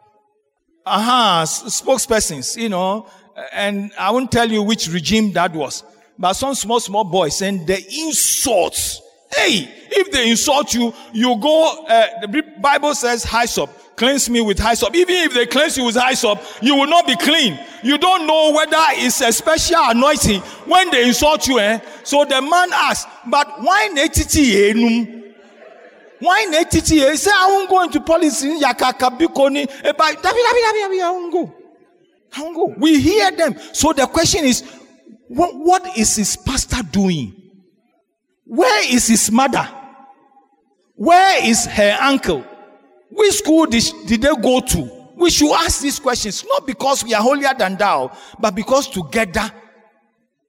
Aha, 0.87 1.43
uh-huh, 1.43 1.69
spokespersons, 1.69 2.57
you 2.57 2.69
know, 2.71 3.07
and 3.53 3.93
I 3.99 4.11
won't 4.11 4.31
tell 4.31 4.51
you 4.51 4.63
which 4.63 4.89
regime 4.89 5.33
that 5.33 5.53
was, 5.53 5.83
but 6.19 6.35
some 6.35 6.55
small, 6.55 6.81
small 6.81 7.05
boys 7.05 7.43
and 7.43 7.67
the 7.67 7.77
insults 7.77 9.01
Hey, 9.37 9.69
if 9.91 10.11
they 10.11 10.31
insult 10.31 10.75
you, 10.75 10.93
you 11.13 11.37
go, 11.37 11.85
uh, 11.89 12.21
the 12.27 12.43
Bible 12.61 12.95
says 12.95 13.25
hyssop. 13.25 13.71
Cleanse 13.97 14.29
me 14.29 14.41
with 14.41 14.59
hyssop. 14.59 14.95
Even 14.95 15.15
if 15.15 15.35
they 15.35 15.47
cleanse 15.47 15.77
you 15.77 15.85
with 15.85 15.97
hyssop, 15.97 16.41
you 16.61 16.75
will 16.75 16.87
not 16.87 17.07
be 17.07 17.17
clean. 17.17 17.59
You 17.83 17.97
don't 17.97 18.27
know 18.27 18.53
whether 18.53 18.77
it's 18.91 19.21
a 19.21 19.33
special 19.33 19.79
anointing 19.81 20.41
when 20.67 20.91
they 20.91 21.07
insult 21.07 21.47
you. 21.47 21.59
Eh? 21.61 21.79
So 22.03 22.25
the 22.25 22.43
man 22.43 22.71
asked, 22.73 23.09
but 23.27 23.63
why 23.63 23.89
netiti 23.93 24.73
enum? 24.73 25.35
Why 26.19 26.47
netiti? 26.51 27.09
He 27.09 27.17
said, 27.17 27.33
I 27.35 27.47
won't 27.49 27.71
go 27.71 27.83
into 27.83 28.01
policy. 28.01 28.59
Yakaka 28.59 29.17
bikoni. 29.17 29.69
I 29.85 31.11
won't 31.11 31.33
go. 31.33 31.55
I 32.37 32.43
won't 32.43 32.57
go. 32.57 32.75
We 32.79 33.01
hear 33.01 33.31
them. 33.31 33.55
So 33.73 33.93
the 33.93 34.07
question 34.07 34.45
is, 34.45 34.63
what, 35.29 35.55
what 35.55 35.97
is 35.97 36.17
his 36.17 36.37
pastor 36.37 36.83
doing? 36.91 37.44
Where 38.45 38.95
is 38.95 39.09
his 39.09 39.31
mother? 39.31 39.69
Where 40.95 41.45
is 41.45 41.67
her 41.67 41.99
uncle? 42.01 42.45
Which 43.11 43.35
school 43.35 43.67
did, 43.67 43.85
did 44.07 44.23
they 44.23 44.35
go 44.43 44.61
to? 44.61 44.91
We 45.17 45.31
should 45.31 45.53
ask 45.53 45.81
these 45.81 45.99
questions, 45.99 46.45
not 46.47 46.67
because 46.67 47.05
we 47.05 47.15
are 47.15 47.23
holier 47.23 47.55
than 47.57 47.77
thou, 47.77 48.17
but 48.39 48.55
because 48.55 48.89
together 48.89 49.51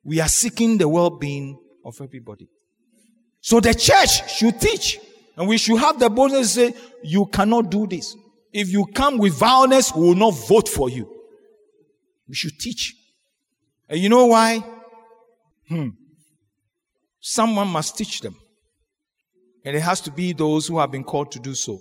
we 0.03 0.19
are 0.19 0.27
seeking 0.27 0.77
the 0.77 0.87
well 0.87 1.11
being 1.11 1.59
of 1.83 1.99
everybody. 2.01 2.49
So 3.41 3.59
the 3.59 3.73
church 3.73 4.31
should 4.31 4.59
teach, 4.59 4.99
and 5.37 5.47
we 5.47 5.57
should 5.57 5.77
have 5.77 5.99
the 5.99 6.09
boldness 6.09 6.55
to 6.55 6.71
say, 6.71 6.79
You 7.03 7.27
cannot 7.27 7.69
do 7.69 7.85
this. 7.85 8.15
If 8.51 8.69
you 8.69 8.85
come 8.87 9.17
with 9.19 9.33
violence, 9.33 9.93
we 9.93 10.07
will 10.07 10.15
not 10.15 10.31
vote 10.31 10.67
for 10.67 10.89
you. 10.89 11.07
We 12.27 12.33
should 12.33 12.57
teach. 12.59 12.95
And 13.87 13.99
you 13.99 14.09
know 14.09 14.25
why? 14.25 14.63
Hmm. 15.67 15.89
Someone 17.27 17.69
must 17.69 17.97
teach 17.97 18.21
them. 18.21 18.35
And 19.65 19.75
it 19.75 19.79
has 19.79 19.99
to 20.01 20.11
be 20.11 20.31
those 20.31 20.67
who 20.67 20.77
have 20.77 20.91
been 20.91 21.03
called 21.03 21.31
to 21.31 21.39
do 21.39 21.55
so. 21.55 21.79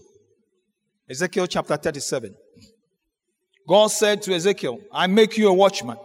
Ezekiel 1.07 1.47
chapter 1.47 1.77
37. 1.77 2.35
God 3.69 3.89
said 3.89 4.23
to 4.23 4.33
Ezekiel, 4.33 4.79
I 4.91 5.07
make 5.07 5.37
you 5.37 5.49
a 5.49 5.53
watchman. 5.53 5.99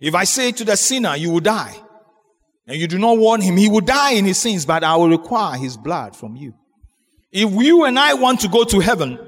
If 0.00 0.14
I 0.14 0.22
say 0.22 0.52
to 0.52 0.64
the 0.64 0.76
sinner, 0.76 1.16
you 1.16 1.32
will 1.32 1.40
die, 1.40 1.74
and 2.68 2.76
you 2.76 2.86
do 2.86 2.96
not 2.96 3.18
warn 3.18 3.40
him, 3.40 3.56
he 3.56 3.68
will 3.68 3.80
die 3.80 4.12
in 4.12 4.24
his 4.24 4.38
sins, 4.38 4.64
but 4.64 4.84
I 4.84 4.94
will 4.94 5.08
require 5.08 5.58
his 5.58 5.76
blood 5.76 6.14
from 6.14 6.36
you. 6.36 6.54
If 7.32 7.50
you 7.50 7.86
and 7.86 7.98
I 7.98 8.14
want 8.14 8.38
to 8.42 8.48
go 8.48 8.62
to 8.62 8.78
heaven, 8.78 9.18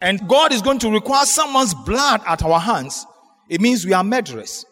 and 0.00 0.28
God 0.28 0.52
is 0.52 0.62
going 0.62 0.80
to 0.80 0.90
require 0.90 1.26
someone's 1.26 1.74
blood 1.74 2.22
at 2.26 2.42
our 2.42 2.58
hands, 2.58 3.06
it 3.48 3.60
means 3.60 3.86
we 3.86 3.92
are 3.92 4.02
murderers. 4.02 4.66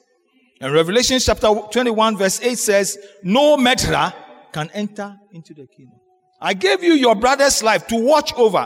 And 0.62 0.72
Revelation 0.72 1.18
chapter 1.18 1.48
21 1.48 2.16
verse 2.16 2.40
8 2.40 2.56
says, 2.56 2.96
no 3.24 3.56
murderer 3.56 4.12
can 4.52 4.70
enter 4.72 5.18
into 5.32 5.52
the 5.54 5.66
kingdom. 5.66 5.98
I 6.40 6.54
gave 6.54 6.84
you 6.84 6.92
your 6.92 7.16
brother's 7.16 7.64
life 7.64 7.88
to 7.88 7.96
watch 7.96 8.32
over. 8.34 8.64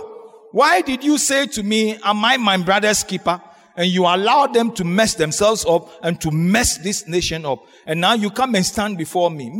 Why 0.53 0.82
did 0.82 1.03
you 1.03 1.16
say 1.16 1.47
to 1.47 1.62
me, 1.62 1.97
am 2.05 2.22
I 2.22 2.36
my 2.36 2.59
brother's 2.59 3.03
keeper? 3.03 3.40
And 3.78 3.88
you 3.88 4.05
allowed 4.05 4.53
them 4.53 4.72
to 4.72 4.84
mess 4.84 5.14
themselves 5.14 5.64
up 5.66 5.90
and 6.03 6.20
to 6.20 6.30
mess 6.30 6.76
this 6.78 7.09
nation 7.09 7.47
up. 7.47 7.64
And 7.86 8.01
now 8.01 8.12
you 8.12 8.30
come 8.30 8.55
and 8.55 8.66
stand 8.66 8.99
before 8.99 9.30
me. 9.30 9.51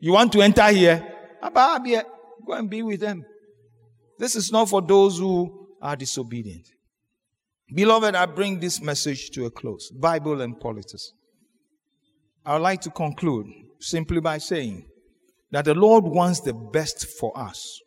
You 0.00 0.12
want 0.12 0.32
to 0.32 0.42
enter 0.42 0.66
here? 0.68 1.06
Go 1.42 2.52
and 2.52 2.68
be 2.68 2.82
with 2.82 3.00
them. 3.00 3.24
This 4.18 4.36
is 4.36 4.52
not 4.52 4.68
for 4.68 4.82
those 4.82 5.18
who 5.18 5.68
are 5.80 5.96
disobedient. 5.96 6.66
Beloved, 7.74 8.14
I 8.14 8.24
bring 8.24 8.60
this 8.60 8.80
message 8.80 9.30
to 9.30 9.44
a 9.44 9.50
close 9.50 9.90
Bible 9.90 10.40
and 10.40 10.58
politics. 10.58 11.12
I 12.44 12.54
would 12.54 12.62
like 12.62 12.80
to 12.82 12.90
conclude 12.90 13.46
simply 13.78 14.20
by 14.20 14.38
saying 14.38 14.86
that 15.50 15.66
the 15.66 15.74
Lord 15.74 16.04
wants 16.04 16.40
the 16.40 16.54
best 16.54 17.06
for 17.18 17.36
us. 17.38 17.80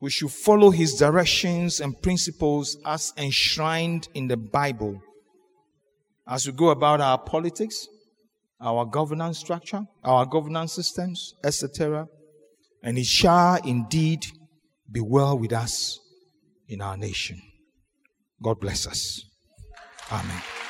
We 0.00 0.10
should 0.10 0.32
follow 0.32 0.70
His 0.70 0.94
directions 0.94 1.80
and 1.80 2.00
principles 2.02 2.76
as 2.84 3.12
enshrined 3.16 4.08
in 4.12 4.26
the 4.26 4.36
Bible 4.36 5.00
as 6.26 6.46
we 6.46 6.52
go 6.52 6.70
about 6.70 7.00
our 7.00 7.18
politics, 7.18 7.86
our 8.60 8.84
governance 8.84 9.38
structure, 9.38 9.82
our 10.02 10.26
governance 10.26 10.72
systems, 10.72 11.34
etc. 11.44 12.08
And 12.82 12.98
it 12.98 13.06
shall 13.06 13.56
indeed 13.64 14.26
be 14.90 15.00
well 15.00 15.38
with 15.38 15.52
us 15.52 16.00
in 16.66 16.80
our 16.80 16.96
nation. 16.96 17.40
God 18.42 18.60
bless 18.60 18.86
us. 18.86 19.24
Amen. 20.10 20.63